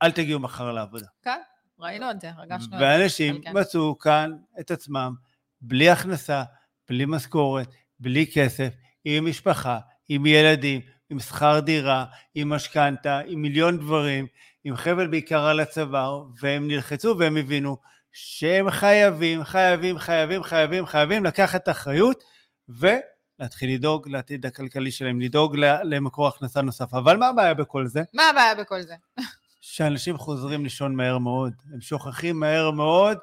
אל 0.03 0.11
תגיעו 0.11 0.41
מחר 0.41 0.73
לעבודה. 0.73 1.07
כן, 1.23 1.41
ראינו 1.79 2.11
את 2.11 2.21
זה, 2.21 2.31
הרגשנו 2.31 2.65
את 2.65 2.71
זה. 2.71 2.77
ואנשים 2.81 3.41
מצאו 3.55 3.99
כאן 3.99 4.31
את 4.61 4.71
עצמם 4.71 5.15
בלי 5.61 5.91
הכנסה, 5.91 6.43
בלי 6.89 7.05
משכורת, 7.09 7.69
בלי 8.01 8.27
כסף, 8.33 8.69
עם 9.05 9.27
משפחה, 9.27 9.79
עם 10.09 10.27
ילדים, 10.27 10.81
עם 11.11 11.21
שכר 11.21 11.61
דירה, 11.61 12.05
עם 12.35 12.49
משכנתה, 12.49 13.21
עם 13.27 13.43
מיליון 13.43 13.79
דברים, 13.79 14.27
עם 14.65 14.77
חבל 14.77 15.07
בעיקר 15.07 15.45
על 15.45 15.61
הצוואר, 15.61 16.25
והם 16.41 16.69
נלחצו 16.69 17.17
והם 17.19 17.37
הבינו 17.37 17.77
שהם 18.13 18.71
חייבים, 18.71 19.45
חייבים, 19.45 19.99
חייבים, 19.99 20.43
חייבים, 20.43 20.87
חייבים 20.87 21.25
לקחת 21.25 21.69
אחריות 21.69 22.25
ולהתחיל 22.69 23.75
לדאוג 23.75 24.09
לעתיד 24.09 24.47
הכלכלי 24.47 24.91
שלהם, 24.91 25.21
לדאוג 25.21 25.57
למקור 25.83 26.29
הכנסה 26.29 26.63
נוסף. 26.63 26.95
אבל 26.95 27.17
מה 27.17 27.29
הבעיה 27.29 27.55
בכל 27.55 27.87
זה? 27.87 28.03
מה 28.15 28.23
הבעיה 28.23 28.55
בכל 28.55 28.83
זה? 28.83 28.95
שאנשים 29.61 30.19
חוזרים 30.19 30.65
לישון 30.65 30.95
מהר 30.95 31.19
מאוד, 31.19 31.53
הם 31.73 31.81
שוכחים 31.81 32.41
מהר 32.41 32.71
מאוד 32.71 33.19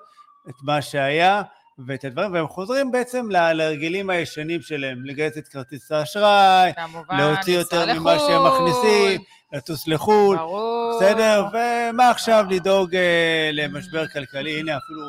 את 0.50 0.56
מה 0.64 0.82
שהיה 0.82 1.42
ואת 1.88 2.06
הדברים, 2.06 2.34
והם 2.34 2.48
חוזרים 2.48 2.92
בעצם 2.92 3.30
להרגלים 3.30 4.10
הישנים 4.10 4.62
שלהם, 4.62 5.06
לגייס 5.06 5.38
את 5.38 5.48
כרטיס 5.48 5.92
האשראי, 5.92 6.72
להוציא 7.10 7.58
יותר 7.58 7.94
ממה 7.94 8.20
שהם 8.20 8.48
מכניסים, 8.48 9.22
לטוס 9.54 9.88
לחו"ל, 9.88 10.38
ברור. 10.38 11.00
בסדר? 11.02 11.46
ומה 11.54 12.10
עכשיו 12.10 12.46
לדאוג 12.50 12.96
אה, 12.96 13.50
למשבר 13.54 14.08
כלכלי? 14.08 14.60
הנה 14.60 14.78
אפילו, 14.78 15.02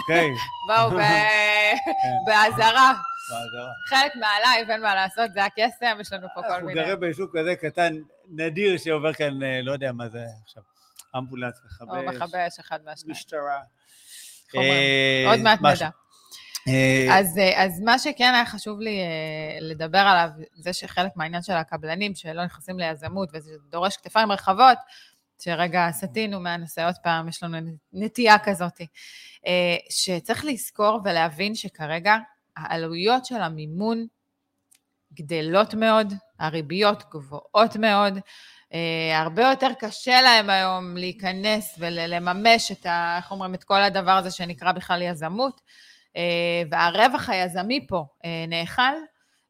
אוקיי. 0.00 0.30
באו. 0.68 0.90
באזהרה. 2.26 2.92
חלק 3.88 4.16
מעליי, 4.16 4.64
אין 4.72 4.82
מה 4.82 4.94
לעשות, 4.94 5.32
זה 5.32 5.44
הקסם, 5.44 5.96
יש 6.00 6.12
לנו 6.12 6.26
פה 6.34 6.42
כל 6.42 6.48
מיני. 6.48 6.72
אנחנו 6.72 6.72
גרים 6.72 7.00
ביישוב 7.00 7.30
כזה 7.32 7.56
קטן, 7.56 7.92
נדיר 8.30 8.78
שעובר 8.78 9.12
כאן, 9.12 9.42
אה, 9.42 9.60
לא 9.62 9.72
יודע 9.72 9.92
מה 9.92 10.08
זה 10.08 10.24
עכשיו, 10.44 10.62
אמבולנס, 11.18 11.60
מכבי 11.64 11.90
אש. 11.90 12.06
או 12.06 12.12
מכבי 12.12 12.38
אש 12.46 12.58
אחד 12.58 12.78
מהשניים. 12.84 13.10
משטרה. 13.10 13.60
אה, 14.56 15.24
עוד 15.30 15.40
מעט 15.40 15.60
נדע. 15.60 15.88
אה, 16.68 17.18
אז, 17.18 17.38
אה, 17.38 17.64
אז 17.64 17.80
מה 17.80 17.98
שכן 17.98 18.32
היה 18.34 18.46
חשוב 18.46 18.80
לי 18.80 19.00
לדבר 19.60 19.98
עליו, 19.98 20.28
זה 20.54 20.72
שחלק 20.72 21.12
מהעניין 21.16 21.42
של 21.42 21.52
הקבלנים 21.52 22.14
שלא 22.14 22.44
נכנסים 22.44 22.78
ליזמות 22.78 23.28
וזה 23.32 23.50
דורש 23.70 23.96
כתפיים 23.96 24.32
רחבות, 24.32 24.78
שרגע 25.38 25.88
סטינו 25.92 26.40
מהנושא 26.40 26.86
עוד 26.86 26.94
פעם, 27.02 27.28
יש 27.28 27.42
לנו 27.42 27.58
נטייה 27.92 28.38
כזאת, 28.38 28.80
שצריך 29.90 30.44
לזכור 30.44 31.00
ולהבין 31.04 31.54
שכרגע 31.54 32.16
העלויות 32.56 33.26
של 33.26 33.42
המימון 33.42 34.06
גדלות 35.14 35.74
מאוד, 35.74 36.12
הריביות 36.38 37.04
גבוהות 37.10 37.76
מאוד, 37.76 38.18
הרבה 39.14 39.42
יותר 39.42 39.70
קשה 39.78 40.22
להם 40.22 40.50
היום 40.50 40.96
להיכנס 40.96 41.74
ולממש 41.78 42.72
את, 42.72 42.86
ה, 42.86 43.16
איך 43.16 43.30
אומרים, 43.30 43.54
את 43.54 43.64
כל 43.64 43.82
הדבר 43.82 44.10
הזה 44.10 44.30
שנקרא 44.30 44.72
בכלל 44.72 45.02
יזמות, 45.02 45.60
uh, 46.08 46.12
והרווח 46.70 47.28
היזמי 47.28 47.86
פה 47.86 48.04
uh, 48.24 48.26
נאכל, 48.48 48.82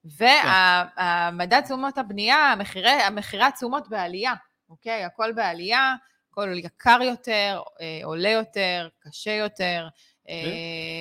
והמדד 0.04 1.60
תשומות 1.60 1.98
הבנייה, 1.98 2.36
המחירי, 2.36 2.90
המחירי 2.90 3.44
התשומות 3.44 3.88
בעלייה, 3.88 4.34
אוקיי? 4.68 5.04
הכל 5.04 5.32
בעלייה, 5.32 5.94
הכל 6.30 6.48
יקר 6.56 6.98
יותר, 7.02 7.62
עולה 8.04 8.28
יותר, 8.28 8.88
קשה 9.00 9.32
יותר. 9.32 9.88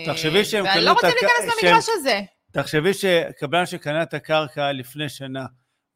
תחשבי 0.06 0.46
שהם 0.46 0.64
קנו 0.64 0.72
את... 0.72 0.76
ואני 0.76 0.86
לא 0.86 0.92
רוצה 0.92 1.08
להיכנס 1.08 1.64
למגרש 1.64 1.86
הזה. 1.90 2.22
תחשבי 2.52 2.94
שקבלן 2.94 3.66
שקנה 3.66 4.04
את 4.04 4.14
הקרקע 4.14 4.72
לפני 4.72 5.10
שנה, 5.10 5.46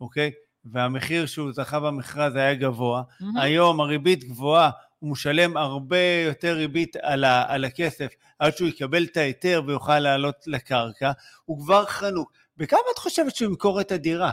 אוקיי? 0.01 0.31
והמחיר 0.65 1.25
שהוא 1.25 1.51
זכה 1.53 1.79
במכרז 1.79 2.35
היה 2.35 2.53
גבוה, 2.53 3.03
Mhm. 3.21 3.23
היום 3.41 3.81
הריבית 3.81 4.23
גבוהה, 4.23 4.69
הוא 4.99 5.11
משלם 5.11 5.57
הרבה 5.57 5.97
יותר 6.25 6.53
ריבית 6.53 6.95
על, 6.95 7.23
ה, 7.23 7.53
על 7.53 7.65
הכסף 7.65 8.13
עד 8.39 8.57
שהוא 8.57 8.67
יקבל 8.67 9.03
את 9.03 9.17
ההיתר 9.17 9.61
ויוכל 9.67 9.99
לעלות 9.99 10.35
לקרקע, 10.47 11.11
הוא 11.45 11.59
כבר 11.63 11.85
חנוק. 11.85 12.31
בכמה 12.57 12.79
את 12.93 12.97
חושבת 12.97 13.35
שהוא 13.35 13.49
ימכור 13.49 13.81
את 13.81 13.91
הדירה? 13.91 14.31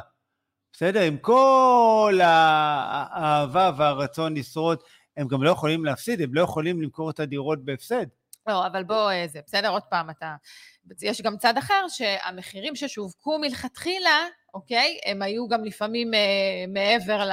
בסדר? 0.73 1.01
עם 1.01 1.17
כל 1.17 2.21
האהבה 2.23 3.71
והרצון 3.77 4.35
לשרוד, 4.37 4.79
הם 5.17 5.29
גם 5.29 5.43
לא 5.43 5.51
יכולים 5.51 5.85
להפסיד, 5.85 6.21
הם 6.21 6.35
לא 6.35 6.41
יכולים 6.41 6.83
למכור 6.83 7.11
את 7.11 7.21
הדירות 7.21 7.65
בהפסד. 7.65 8.07
לא, 8.47 8.67
אבל 8.67 8.85
בוא, 8.85 9.11
אה, 9.11 9.27
זה 9.29 9.41
בסדר, 9.47 9.69
עוד 9.71 9.83
פעם, 9.83 10.11
אתה... 10.11 10.35
יש 11.03 11.23
גם 11.23 11.37
צד 11.37 11.59
אחר, 11.59 11.85
שהמחירים 11.89 12.77
ששווקו 12.77 13.39
מלכתחילה, 13.39 14.27
אוקיי, 14.55 14.99
הם 15.07 15.23
היו 15.23 15.49
גם 15.49 15.65
לפעמים 15.65 16.15
אה, 16.15 16.65
מעבר 16.69 17.25
ל... 17.25 17.33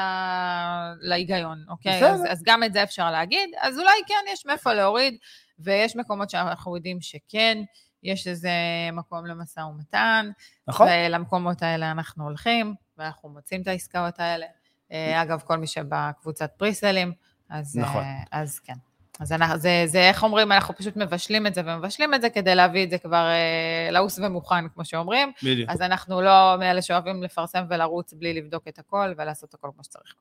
להיגיון, 1.01 1.65
אוקיי? 1.69 1.97
בסדר. 1.97 2.13
אז, 2.13 2.23
אז 2.29 2.43
גם 2.45 2.63
את 2.63 2.73
זה 2.73 2.83
אפשר 2.83 3.11
להגיד. 3.11 3.49
אז 3.61 3.79
אולי 3.79 4.01
כן, 4.07 4.31
יש 4.33 4.45
מאיפה 4.45 4.73
להוריד, 4.73 5.17
ויש 5.59 5.95
מקומות 5.95 6.29
שאנחנו 6.29 6.75
יודעים 6.75 7.01
שכן, 7.01 7.57
יש 8.03 8.27
איזה 8.27 8.49
מקום 8.93 9.25
למשא 9.25 9.59
ומתן, 9.59 10.29
נכון? 10.67 10.87
ולמקומות 10.91 11.61
האלה 11.63 11.91
אנחנו 11.91 12.23
הולכים, 12.23 12.75
ואנחנו 12.97 13.29
מוצאים 13.29 13.61
את 13.61 13.67
העסקאות 13.67 14.19
האלה. 14.19 14.45
אה, 14.91 15.21
אגב, 15.21 15.41
כל 15.45 15.57
מי 15.57 15.67
שבקבוצת 15.67 16.51
פריסלים, 16.57 17.13
אז, 17.49 17.77
נכון. 17.77 18.03
אה, 18.03 18.23
אז 18.31 18.59
כן. 18.59 18.73
אז 19.19 19.31
אנחנו, 19.31 19.57
זה, 19.57 19.83
זה, 19.85 20.09
איך 20.09 20.23
אומרים, 20.23 20.51
אנחנו 20.51 20.75
פשוט 20.75 20.95
מבשלים 20.97 21.47
את 21.47 21.53
זה 21.53 21.61
ומבשלים 21.65 22.13
את 22.13 22.21
זה 22.21 22.29
כדי 22.29 22.55
להביא 22.55 22.83
את 22.83 22.89
זה 22.89 22.97
כבר 22.97 23.27
אה, 23.27 23.91
לעוס 23.91 24.19
ומוכן, 24.19 24.69
כמו 24.69 24.85
שאומרים. 24.85 25.31
בדיוק. 25.43 25.69
אז 25.69 25.81
אנחנו 25.81 26.21
לא 26.21 26.55
מאלה 26.59 26.81
שאוהבים 26.81 27.23
לפרסם 27.23 27.65
ולרוץ 27.69 28.13
בלי 28.13 28.33
לבדוק 28.33 28.67
את 28.67 28.79
הכל 28.79 29.13
ולעשות 29.17 29.53
הכל 29.53 29.69
כמו 29.75 29.83
שצריך. 29.83 30.15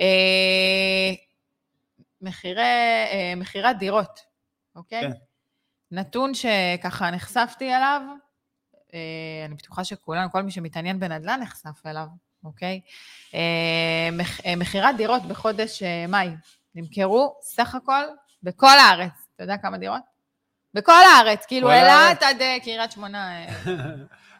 אה, 0.00 1.14
מחירי, 2.22 3.64
אה, 3.64 3.72
דירות, 3.72 4.20
אוקיי? 4.76 5.00
כן. 5.00 5.10
נתון 5.90 6.32
שככה 6.34 7.10
נחשפתי 7.10 7.74
אליו, 7.74 8.02
אה, 8.94 8.98
אני 9.46 9.54
בטוחה 9.54 9.84
שכולנו, 9.84 10.30
כל 10.30 10.42
מי 10.42 10.50
שמתעניין 10.50 11.00
בנדל"ן 11.00 11.40
נחשף 11.42 11.86
אליו, 11.86 12.06
אוקיי? 12.44 12.80
אה, 13.34 14.08
אה, 14.46 14.56
מכירת 14.56 14.96
דירות 14.96 15.22
בחודש 15.22 15.82
אה, 15.82 16.06
מאי 16.08 16.28
נמכרו 16.74 17.34
סך 17.40 17.74
הכל 17.74 18.04
בכל 18.44 18.78
הארץ. 18.78 19.12
אתה 19.34 19.44
יודע 19.44 19.56
כמה 19.56 19.78
דירות? 19.78 20.02
בכל 20.74 20.92
הארץ, 20.92 21.46
כאילו 21.46 21.72
אילת. 21.72 22.22
עד 22.22 22.42
אה, 22.42 22.56
קריית 22.64 22.92
שמונה. 22.92 23.46
אה, 23.46 23.54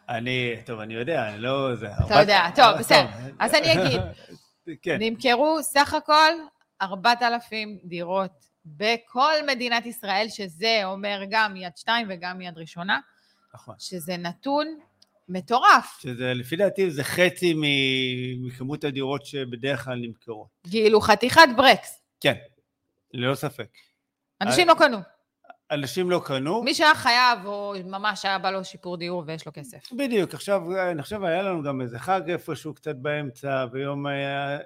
אני, 0.17 0.55
טוב, 0.65 0.79
אני 0.79 0.93
יודע, 0.93 1.29
אני 1.29 1.39
לא... 1.39 1.75
זה, 1.75 1.87
אתה 2.05 2.19
יודע, 2.19 2.47
טוב, 2.55 2.77
בסדר. 2.79 3.07
אז 3.39 3.53
אני 3.53 3.73
אגיד. 3.73 4.01
כן, 4.81 4.97
נמכרו 4.99 5.63
סך 5.63 5.93
הכל 5.93 6.31
4,000 6.81 7.77
דירות 7.83 8.45
בכל 8.65 9.33
מדינת 9.47 9.85
ישראל, 9.85 10.25
שזה 10.29 10.81
אומר 10.83 11.21
גם 11.29 11.55
יד 11.55 11.77
שתיים 11.77 12.07
וגם 12.09 12.41
יד 12.41 12.57
ראשונה, 12.57 12.99
נכון. 13.53 13.75
שזה 13.79 14.17
נתון 14.17 14.67
מטורף. 15.29 15.97
שזה, 16.01 16.33
לפי 16.33 16.55
דעתי, 16.55 16.91
זה 16.91 17.03
חצי 17.03 17.53
מכמות 18.37 18.83
הדירות 18.83 19.25
שבדרך 19.25 19.85
כלל 19.85 19.95
נמכרות. 19.95 20.47
כאילו 20.69 21.01
חתיכת 21.01 21.47
ברקס. 21.57 22.01
כן, 22.19 22.35
ללא 23.13 23.35
ספק. 23.35 23.69
אנשים 24.41 24.67
לא 24.67 24.73
קנו. 24.77 24.97
אנשים 25.71 26.09
לא 26.09 26.21
קנו. 26.25 26.63
מי 26.63 26.73
שהיה 26.73 26.95
חייב, 26.95 27.45
או 27.45 27.73
ממש 27.85 28.25
היה 28.25 28.39
בא 28.39 28.51
לו 28.51 28.65
שיפור 28.65 28.97
דיור 28.97 29.23
ויש 29.27 29.45
לו 29.45 29.51
כסף. 29.55 29.93
בדיוק, 29.93 30.33
עכשיו, 30.33 30.61
אני 30.91 31.01
חושב 31.03 31.23
היה 31.23 31.41
לנו 31.41 31.63
גם 31.63 31.81
איזה 31.81 31.99
חג 31.99 32.29
איפשהו 32.29 32.73
קצת 32.73 32.95
באמצע, 32.95 33.65
ויום 33.71 34.05
היה 34.05 34.57
אה, 34.57 34.59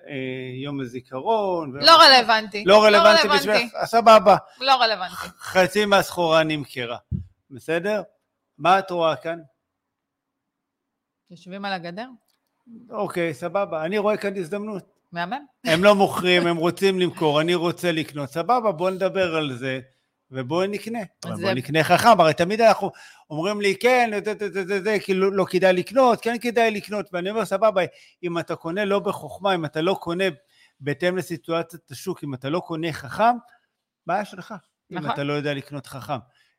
יום 0.63 0.79
הזיכרון. 0.82 1.71
ויום- 1.71 1.86
לא 1.86 1.91
רלוונטי. 1.91 2.63
לא 2.65 2.84
רלוונטי 2.84 3.27
בשבילך, 3.27 3.75
אה, 3.75 3.86
סבבה. 3.86 4.36
לא 4.62 4.75
רלוונטי. 4.75 5.15
חצי 5.39 5.86
מהסחורה 5.86 6.43
נמכרה, 6.43 6.97
בסדר? 7.51 8.01
מה 8.58 8.79
את 8.79 8.91
רואה 8.91 9.15
כאן? 9.15 9.39
יושבים 11.29 11.65
על 11.65 11.73
הגדר? 11.73 12.08
אוקיי, 12.89 13.34
סבבה, 13.34 13.86
אני 13.86 13.97
רואה 13.97 14.17
כאן 14.17 14.38
הזדמנות. 14.38 14.98
מהמם. 15.12 15.45
הם 15.65 15.84
לא 15.84 15.95
מוכרים, 15.95 16.48
הם 16.48 16.58
רוצים 16.58 17.00
למכור, 17.00 17.41
אני 17.41 17.56
רוצה 17.56 17.91
לקנות, 17.91 18.30
סבבה, 18.30 18.72
בואו 18.72 18.89
נדבר 18.89 19.36
על 19.36 19.54
זה, 19.54 19.80
ובואו 20.32 20.67
נקנה. 20.67 21.00
אבל 21.26 21.36
זה- 21.36 21.41
בואו 21.41 21.54
נקנה 21.54 21.84
חכם, 21.84 22.19
הרי 22.22 22.34
תמיד 22.34 22.62
אנחנו 22.62 22.91
אומרים 23.30 23.62
לי, 23.62 23.76
כן, 23.76 24.12
זה, 24.26 24.34
זה, 24.39 24.50
זה, 24.52 24.65
זה, 24.65 24.82
זה, 24.84 24.98
כאילו 25.04 25.32
לא 25.32 25.45
כדאי 25.50 25.74
לקנות, 25.74 26.22
כן 26.22 26.36
כדאי 26.41 26.72
לקנות, 26.72 27.10
ואני 27.13 27.30
אומר, 27.30 27.45
סבבה, 27.45 27.82
אם 28.24 28.39
אתה 28.39 28.56
קונה 28.56 28.86
לא 28.86 29.00
בחוכמה, 29.00 29.56
אם 29.56 29.65
אתה 29.65 29.82
לא 29.82 29.93
קונה 30.02 30.24
בהתאם 30.80 31.17
לסיטואציית 31.17 31.91
השוק, 31.91 32.24
אם 32.24 32.34
אתה 32.34 32.50
לא 32.50 32.60
קונה 32.60 32.93
חכם, 32.93 33.36
בעיה 34.08 34.26
שלך, 34.26 34.54
אם 34.91 34.98
נכון. 34.98 35.12
אתה 35.12 35.24
לא 35.24 35.34
יודע 35.34 35.54
לקנות 35.54 35.88
חכם. 35.88 36.17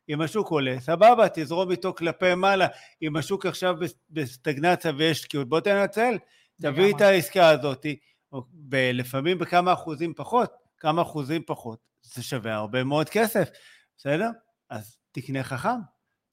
אם 0.09 0.21
השוק 0.21 0.47
עולה, 0.49 0.75
סבבה, 0.79 1.25
תזרום 1.33 1.71
איתו 1.71 1.93
כלפי 1.95 2.35
מעלה. 2.35 2.67
אם 3.01 3.15
השוק 3.15 3.45
עכשיו 3.45 3.75
בס- 3.79 3.93
בסטגנציה 4.09 4.91
ויש 4.97 5.21
תקיעות, 5.21 5.49
בוא 5.49 5.59
תנצל, 5.59 6.17
תביא. 6.61 6.95
את 6.95 7.01
העסקה 7.01 7.49
הזאת, 7.49 7.85
או 8.31 8.43
ב- 8.53 8.91
לפעמים 8.93 9.37
בכמה 9.37 9.73
אחוזים 9.73 10.13
פחות, 10.13 10.51
כמה 10.77 11.01
אחוזים 11.01 11.41
פחות, 11.45 11.79
זה 12.01 12.23
שווה 12.23 12.53
הרבה 12.53 12.83
מאוד 12.83 13.09
כסף, 13.09 13.49
בסדר? 13.97 14.29
אז 14.69 14.97
תקנה 15.11 15.43
חכם. 15.43 15.79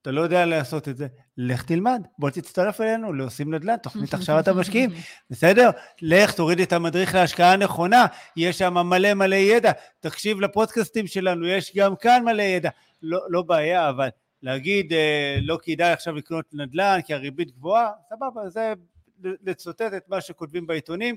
אתה 0.02 0.10
לא 0.10 0.20
יודע 0.20 0.46
לעשות 0.46 0.88
את 0.88 0.96
זה, 0.96 1.06
לך 1.36 1.62
תלמד, 1.62 2.06
בוא 2.18 2.30
תצטרף 2.30 2.80
אלינו 2.80 3.12
לעושים 3.12 3.54
נדל"ן, 3.54 3.76
תוכנית 3.76 4.14
הכשרת 4.14 4.48
המשקיעים, 4.48 4.90
בסדר? 5.30 5.70
לך 6.02 6.32
תוריד 6.32 6.60
את 6.60 6.72
המדריך 6.72 7.14
להשקעה 7.14 7.56
נכונה, 7.56 8.06
יש 8.36 8.58
שם 8.58 8.74
מלא 8.74 9.14
מלא 9.14 9.36
ידע, 9.36 9.72
תקשיב 10.00 10.40
לפודקאסטים 10.40 11.06
שלנו, 11.06 11.46
יש 11.46 11.76
גם 11.76 11.96
כאן 11.96 12.24
מלא 12.24 12.42
ידע, 12.42 12.70
לא, 13.02 13.20
לא 13.30 13.42
בעיה, 13.42 13.88
אבל 13.88 14.08
להגיד 14.42 14.92
אה, 14.92 15.38
לא 15.42 15.58
כדאי 15.62 15.92
עכשיו 15.92 16.14
לקנות 16.14 16.44
נדל"ן 16.52 17.00
כי 17.06 17.14
הריבית 17.14 17.50
גבוהה, 17.50 17.90
סבבה, 18.08 18.48
זה 18.48 18.72
לצוטט 19.20 19.94
את 19.96 20.08
מה 20.08 20.20
שכותבים 20.20 20.66
בעיתונים, 20.66 21.16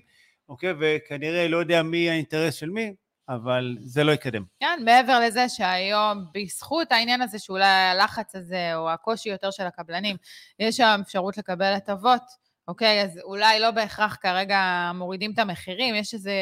אוקיי? 0.52 0.74
וכנראה 0.80 1.48
לא 1.48 1.58
יודע 1.58 1.84
מי 1.84 2.10
האינטרס 2.10 2.56
של 2.56 2.70
מי, 2.70 2.94
אבל 3.30 3.78
זה 3.80 4.04
לא 4.04 4.12
יקדם. 4.12 4.44
כן, 4.60 4.80
מעבר 4.86 5.20
לזה 5.20 5.50
שהיום, 5.50 6.26
בזכות 6.34 6.92
העניין 6.92 7.22
הזה, 7.22 7.40
שאולי 7.40 7.66
הלחץ 7.66 8.36
הזה, 8.36 8.76
או 8.76 8.90
הקושי 8.90 9.30
יותר 9.30 9.52
של 9.52 9.66
הקבלנים, 9.66 10.16
יש 10.60 10.78
שם 10.78 11.00
אפשרות 11.04 11.38
לקבל 11.38 11.74
הטבות, 11.74 12.22
אוקיי? 12.68 13.04
אז 13.04 13.20
אולי 13.24 13.60
לא 13.60 13.72
בהכרח 13.72 14.18
כרגע 14.22 14.92
מורידים 14.96 15.32
את 15.34 15.40
המחירים, 15.40 15.96
יש 15.96 16.14
איזה, 16.14 16.34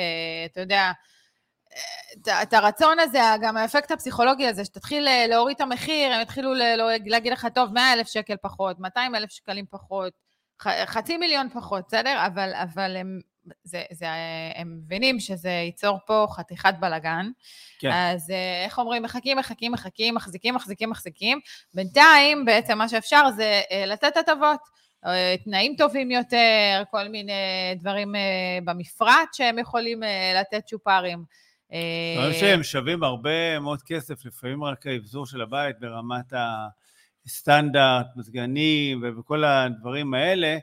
אתה 0.46 0.62
יודע, 0.62 0.92
את, 2.44 2.54
הרצון 2.54 3.00
הזה, 3.00 3.20
גם 3.42 3.58
האפקט 3.58 3.92
הפסיכולוגי 3.92 4.48
הזה, 4.48 4.66
שתתחיל 4.66 5.08
אה, 5.08 5.28
להוריד 5.28 5.56
את 5.56 5.62
המחיר, 5.62 6.14
הם 6.14 6.22
יתחילו 6.22 6.54
ל- 6.54 6.76
ל- 6.76 7.10
להגיד 7.10 7.34
לך, 7.34 7.48
טוב, 7.56 7.74
100 7.74 7.94
אלף 7.94 8.08
שקל 8.08 8.36
פחות, 8.42 8.80
200 8.80 9.16
אלף 9.16 9.32
שקלים 9.32 9.66
פחות, 9.70 10.14
חצי 10.86 11.18
מיליון 11.18 11.50
פחות, 11.54 11.84
בסדר? 11.88 12.26
אבל, 12.28 12.54
אבל 12.54 12.96
הם, 12.98 13.20
זה, 13.64 13.84
זה, 13.92 14.06
הם 14.56 14.78
מבינים 14.78 15.20
שזה 15.20 15.50
ייצור 15.50 16.00
פה 16.08 16.28
חתיכת 16.32 16.74
בלאגן. 16.80 17.30
כן. 17.80 17.92
אז 17.92 18.32
אה, 18.32 18.66
איך 18.66 18.80
אומרים, 18.80 19.04
מחכים, 19.04 19.38
מחכים, 19.38 19.72
מחכים, 19.72 20.16
מחזיקים, 20.16 20.56
מחזיקים, 20.56 20.90
מחזיקים. 20.90 21.40
בינתיים, 21.74 22.46
בעצם 22.46 22.78
מה 22.78 22.90
שאפשר 22.90 23.32
זה 23.36 23.62
אה, 23.72 23.86
לתת 23.86 24.18
הטבות. 24.18 24.60
אה, 25.06 25.36
תנאים 25.44 25.76
טובים 25.78 26.12
יותר, 26.12 26.84
כל 26.92 27.08
מיני 27.08 27.34
דברים 27.76 28.16
במפרט 28.66 29.34
שהם 29.34 29.60
יכולים 29.60 30.02
לתת 30.36 30.66
צ'ופרים. 30.66 31.24
אה, 31.74 32.16
דברים 32.18 32.34
שהם 32.34 32.64
שווים 32.64 33.04
הרבה 33.04 33.60
מאוד 33.60 33.82
כסף, 33.82 34.26
לפעמים 34.26 34.64
רק 34.64 34.88
האבזור 34.88 35.26
של 35.26 35.42
הבית 35.42 35.80
ברמת 35.80 36.34
הסטנדרט, 37.26 38.06
מזגנים 38.16 39.04
וכל 39.20 39.44
הדברים 39.44 40.14
האלה, 40.14 40.58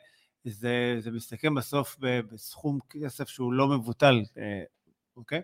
זה, 0.47 0.97
זה 0.99 1.11
מסתכם 1.11 1.55
בסוף 1.55 1.97
בסכום 2.01 2.79
כסף 2.91 3.29
שהוא 3.29 3.53
לא 3.53 3.69
מבוטל, 3.69 4.23
אה, 4.39 4.63
אוקיי? 5.17 5.43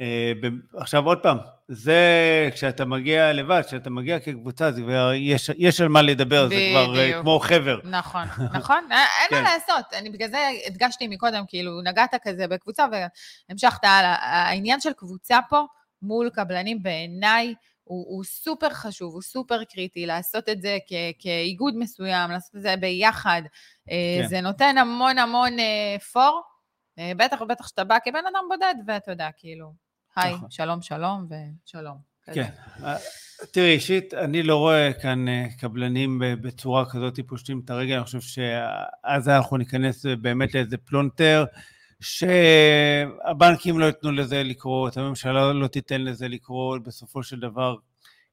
אה, 0.00 0.32
עכשיו 0.76 1.06
עוד 1.06 1.22
פעם, 1.22 1.38
זה 1.68 2.48
כשאתה 2.52 2.84
מגיע 2.84 3.32
לבד, 3.32 3.62
כשאתה 3.66 3.90
מגיע 3.90 4.20
כקבוצה, 4.20 4.72
זה 4.72 4.82
כבר, 4.82 5.12
יש, 5.14 5.50
יש 5.58 5.80
על 5.80 5.88
מה 5.88 6.02
לדבר, 6.02 6.48
זה 6.48 6.54
כבר 6.70 6.98
אה, 6.98 7.04
בדיוק. 7.04 7.22
כמו 7.22 7.38
חבר. 7.38 7.80
נכון, 7.84 8.24
נכון, 8.58 8.88
אין 8.90 9.28
כן. 9.30 9.42
מה 9.42 9.54
לעשות. 9.54 9.92
אני 9.92 10.10
בגלל 10.10 10.28
זה 10.28 10.38
הדגשתי 10.66 11.08
מקודם, 11.08 11.44
כאילו, 11.48 11.82
נגעת 11.82 12.14
כזה 12.22 12.48
בקבוצה 12.48 12.86
והמשכת 12.92 13.84
הלאה. 13.84 14.16
העניין 14.20 14.80
של 14.80 14.92
קבוצה 14.92 15.38
פה 15.48 15.66
מול 16.02 16.30
קבלנים 16.30 16.82
בעיניי 16.82 17.54
הוא, 17.84 18.16
הוא 18.16 18.24
סופר 18.24 18.70
חשוב, 18.70 19.14
הוא 19.14 19.22
סופר 19.22 19.64
קריטי, 19.64 20.06
לעשות 20.06 20.48
את 20.48 20.62
זה 20.62 20.78
כ- 20.88 21.14
כאיגוד 21.18 21.74
מסוים, 21.76 22.30
לעשות 22.30 22.56
את 22.56 22.62
זה 22.62 22.76
ביחד. 22.76 23.42
אה, 23.90 24.18
כן. 24.22 24.28
זה 24.28 24.40
נותן 24.40 24.78
המון 24.78 25.18
המון 25.18 25.58
אה, 25.58 25.96
פור, 26.12 26.42
אה, 26.98 27.12
בטח 27.16 27.40
ובטח 27.40 27.68
שאתה 27.68 27.84
בא 27.84 27.96
כבן 28.04 28.18
אדם 28.18 28.44
בודד, 28.48 28.74
ואתה 28.86 29.10
יודע, 29.10 29.28
כאילו, 29.36 29.72
היי, 30.16 30.34
נכון. 30.34 30.50
שלום, 30.50 30.82
שלום 30.82 31.26
ושלום. 31.28 32.14
כן. 32.32 32.50
תראי, 33.52 33.72
אישית, 33.74 34.14
אני 34.14 34.42
לא 34.42 34.56
רואה 34.56 34.92
כאן 35.02 35.24
קבלנים 35.60 36.22
בצורה 36.40 36.90
כזאת 36.90 37.20
פושטים 37.26 37.60
את 37.64 37.70
הרגל, 37.70 37.94
אני 37.94 38.04
חושב 38.04 38.20
שאז 38.20 39.28
אנחנו 39.28 39.56
ניכנס 39.56 40.06
באמת 40.06 40.54
לאיזה 40.54 40.76
פלונטר, 40.76 41.44
שהבנקים 42.00 43.78
לא 43.78 43.84
ייתנו 43.84 44.12
לזה 44.12 44.42
לקרות, 44.42 44.96
הממשלה 44.96 45.52
לא 45.52 45.66
תיתן 45.66 46.00
לזה 46.02 46.28
לקרות, 46.28 46.82
בסופו 46.82 47.22
של 47.22 47.40
דבר 47.40 47.76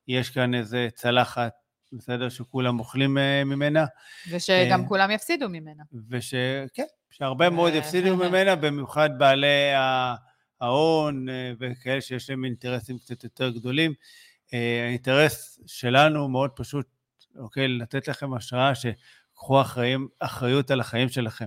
יש 0.07 0.29
כאן 0.29 0.53
איזה 0.53 0.87
צלחת, 0.95 1.53
בסדר, 1.93 2.29
שכולם 2.29 2.79
אוכלים 2.79 3.17
אה, 3.17 3.43
ממנה. 3.43 3.85
ושגם 4.29 4.87
כולם 4.87 5.11
יפסידו 5.11 5.49
ממנה. 5.49 5.83
וש... 6.09 6.33
כן, 6.73 6.85
שהרבה 7.09 7.49
מאוד 7.49 7.73
יפסידו 7.73 8.15
ממנה, 8.15 8.55
במיוחד 8.55 9.09
בעלי 9.17 9.71
ההון 10.61 11.27
וכאלה 11.59 12.01
שיש 12.01 12.29
להם 12.29 12.45
אינטרסים 12.45 12.97
קצת 12.97 13.23
יותר 13.23 13.49
גדולים. 13.49 13.93
אה, 14.53 14.83
האינטרס 14.87 15.59
שלנו 15.65 16.29
מאוד 16.29 16.51
פשוט, 16.55 16.85
אוקיי, 17.37 17.67
לתת 17.67 18.07
לכם 18.07 18.33
השראה 18.33 18.71
שקחו 18.75 19.61
אחראים, 19.61 20.07
אחריות 20.19 20.71
על 20.71 20.79
החיים 20.79 21.09
שלכם. 21.09 21.45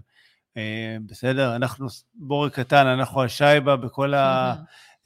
אה, 0.57 0.97
בסדר? 1.07 1.57
אנחנו 1.57 1.87
בורג 2.15 2.51
קטן, 2.51 2.87
אנחנו 2.87 3.23
השייבה 3.23 3.77
בכל 3.77 4.13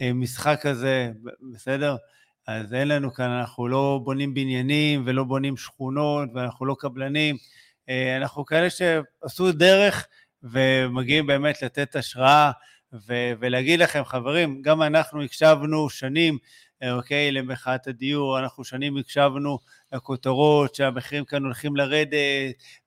המשחק 0.00 0.66
הזה, 0.66 1.10
בסדר? 1.52 1.96
אז 2.46 2.74
אין 2.74 2.88
לנו 2.88 3.14
כאן, 3.14 3.30
אנחנו 3.30 3.68
לא 3.68 4.00
בונים 4.04 4.34
בניינים 4.34 5.02
ולא 5.06 5.24
בונים 5.24 5.56
שכונות 5.56 6.28
ואנחנו 6.34 6.66
לא 6.66 6.76
קבלנים. 6.78 7.36
אה, 7.88 8.16
אנחנו 8.16 8.44
כאלה 8.44 8.68
שעשו 8.70 9.52
דרך 9.52 10.06
ומגיעים 10.42 11.26
באמת 11.26 11.62
לתת 11.62 11.96
השראה 11.96 12.50
ו- 12.92 13.32
ולהגיד 13.40 13.80
לכם, 13.80 14.04
חברים, 14.04 14.62
גם 14.62 14.82
אנחנו 14.82 15.22
הקשבנו 15.22 15.90
שנים 15.90 16.38
אוקיי, 16.82 17.32
למחאת 17.32 17.86
הדיור, 17.86 18.38
אנחנו 18.38 18.64
שנים 18.64 18.96
הקשבנו 18.96 19.58
לכותרות 19.92 20.74
שהמחירים 20.74 21.24
כאן 21.24 21.44
הולכים 21.44 21.76
לרדת, 21.76 22.18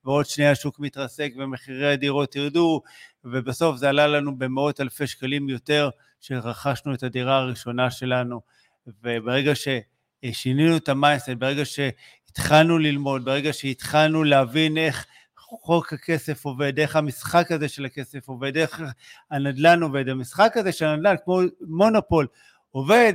ועוד 0.04 0.26
שנייה 0.26 0.50
השוק 0.50 0.78
מתרסק 0.78 1.32
ומחירי 1.36 1.92
הדירות 1.92 2.36
ירדו, 2.36 2.82
ובסוף 3.24 3.76
זה 3.76 3.88
עלה 3.88 4.06
לנו 4.06 4.38
במאות 4.38 4.80
אלפי 4.80 5.06
שקלים 5.06 5.48
יותר 5.48 5.90
שרכשנו 6.20 6.94
את 6.94 7.02
הדירה 7.02 7.36
הראשונה 7.36 7.90
שלנו. 7.90 8.40
וברגע 8.86 9.52
ששינינו 9.54 10.76
את 10.76 10.88
המייסט, 10.88 11.28
ברגע 11.28 11.62
שהתחלנו 11.64 12.78
ללמוד, 12.78 13.24
ברגע 13.24 13.52
שהתחלנו 13.52 14.24
להבין 14.24 14.78
איך 14.78 15.06
חוק 15.36 15.92
הכסף 15.92 16.44
עובד, 16.44 16.78
איך 16.78 16.96
המשחק 16.96 17.52
הזה 17.52 17.68
של 17.68 17.84
הכסף 17.84 18.28
עובד, 18.28 18.56
איך 18.56 18.82
הנדל"ן 19.30 19.82
עובד, 19.82 20.08
המשחק 20.08 20.56
הזה 20.56 20.72
של 20.72 20.84
הנדל"ן, 20.84 21.14
כמו 21.24 21.40
מונופול, 21.60 22.26
עובד, 22.70 23.12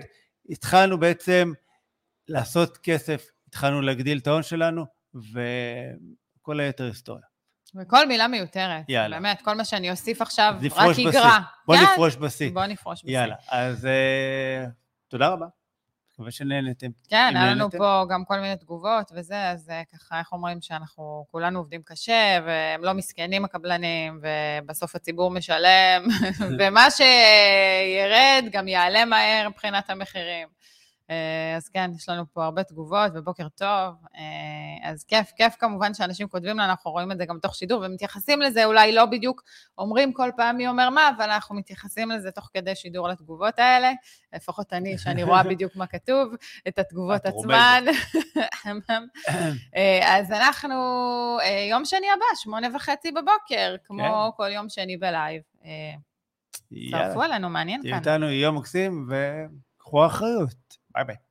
התחלנו 0.50 1.00
בעצם 1.00 1.54
לעשות 2.28 2.78
כסף, 2.78 3.28
התחלנו 3.48 3.82
להגדיל 3.82 4.18
את 4.18 4.28
ההון 4.28 4.44
שלנו, 4.44 4.86
וכל 5.16 6.60
היתר 6.60 6.84
היסטוריה. 6.84 7.24
וכל 7.76 8.08
מילה 8.08 8.28
מיותרת. 8.28 8.86
יאללה. 8.90 9.20
באמת, 9.20 9.42
כל 9.42 9.54
מה 9.54 9.66
שאני 9.66 9.92
אוסיף 9.92 10.22
עכשיו 10.22 10.56
רק 10.76 10.98
יגרע. 10.98 11.40
בוא 11.66 11.76
כן? 11.76 11.84
נפרוש 11.84 12.16
בשיא. 12.16 12.52
בוא 12.54 12.66
נפרוש 12.66 13.04
בשיא. 13.04 13.14
יאללה, 13.14 13.36
אז 13.50 13.86
uh, 13.86 14.70
תודה 15.08 15.28
רבה. 15.28 15.46
מקווה 16.18 16.32
שנהנתם. 16.32 16.88
כן, 17.10 17.34
היה 17.36 17.52
לנו 17.52 17.72
פה 17.72 18.06
גם 18.10 18.26
כל 18.26 18.40
מיני 18.40 18.56
תגובות 18.56 19.12
וזה, 19.16 19.50
אז 19.50 19.70
אה, 19.70 19.82
ככה, 19.94 20.20
איך 20.20 20.34
אומרים 20.34 20.62
שאנחנו 20.62 21.26
כולנו 21.32 21.60
עובדים 21.60 21.82
קשה, 21.86 22.40
והם 22.46 22.84
לא 22.84 22.94
מסכנים 22.94 23.46
הקבלנים, 23.46 24.22
ובסוף 24.22 24.96
הציבור 24.96 25.32
משלם, 25.32 26.06
ומה 26.60 26.92
שירד 26.98 28.46
גם 28.52 28.68
יעלה 28.68 29.06
מהר 29.06 29.50
מבחינת 29.50 29.90
המחירים. 29.90 30.48
אה, 31.10 31.56
אז 31.58 31.70
כן, 31.70 31.92
יש 31.96 32.10
לנו 32.10 32.24
פה 32.34 32.46
הרבה 32.46 32.64
תגובות, 32.64 33.12
ובוקר 33.16 33.48
טוב. 33.50 33.96
אה, 34.16 34.90
אז 34.90 35.04
כיף, 35.04 35.32
כיף 35.36 35.56
כמובן 35.60 35.94
שאנשים 35.94 36.28
כותבים 36.28 36.58
לנו, 36.58 36.70
אנחנו 36.70 36.92
רואים 36.92 37.12
את 37.12 37.18
זה 37.18 37.26
גם 37.26 37.40
תוך 37.40 37.56
שידור, 37.56 37.84
ומתייחסים 37.86 38.42
לזה, 38.42 38.66
אולי 38.66 38.92
לא 38.92 39.06
בדיוק 39.06 39.44
אומרים 39.78 40.14
כל 40.14 40.30
פעם 40.38 40.58
מי 40.58 40.68
אומר 40.68 40.90
מה, 40.90 41.10
אבל 41.18 41.30
אנחנו 41.30 41.56
מתייחסים 41.56 42.12
לזה 42.12 42.32
תוך 42.32 42.50
כדי 42.54 42.76
שידור 42.76 43.08
לתגובות 43.08 43.60
האלה. 43.60 43.92
לפחות 44.34 44.74
אני, 44.74 44.98
שאני 44.98 45.24
רואה 45.24 45.44
בדיוק 45.52 45.76
מה 45.76 45.88
כתוב, 45.88 46.34
את 46.68 46.80
התגובות 46.80 47.26
עצמן. 47.26 47.84
אה, 49.76 50.18
אז 50.20 50.32
אנחנו, 50.32 50.76
יום 51.70 51.86
שני 51.86 52.08
הבא, 52.16 52.26
שמונה 52.36 52.68
וחצי 52.76 53.12
בבוקר, 53.12 53.76
כמו 53.84 54.32
כן. 54.32 54.38
כל 54.38 54.50
יום 54.52 54.70
שני 54.70 54.98
בלייב. 54.98 55.42
צטרפו 56.90 57.24
אלינו, 57.24 57.50
מעניין 57.50 57.82
כאן. 57.84 57.94
איתנו 57.94 58.30
יום 58.30 58.58
מקסים 58.58 59.10
וקחו 59.10 60.06
אחריות. 60.06 60.67
Bye 60.98 61.04
bye. 61.04 61.27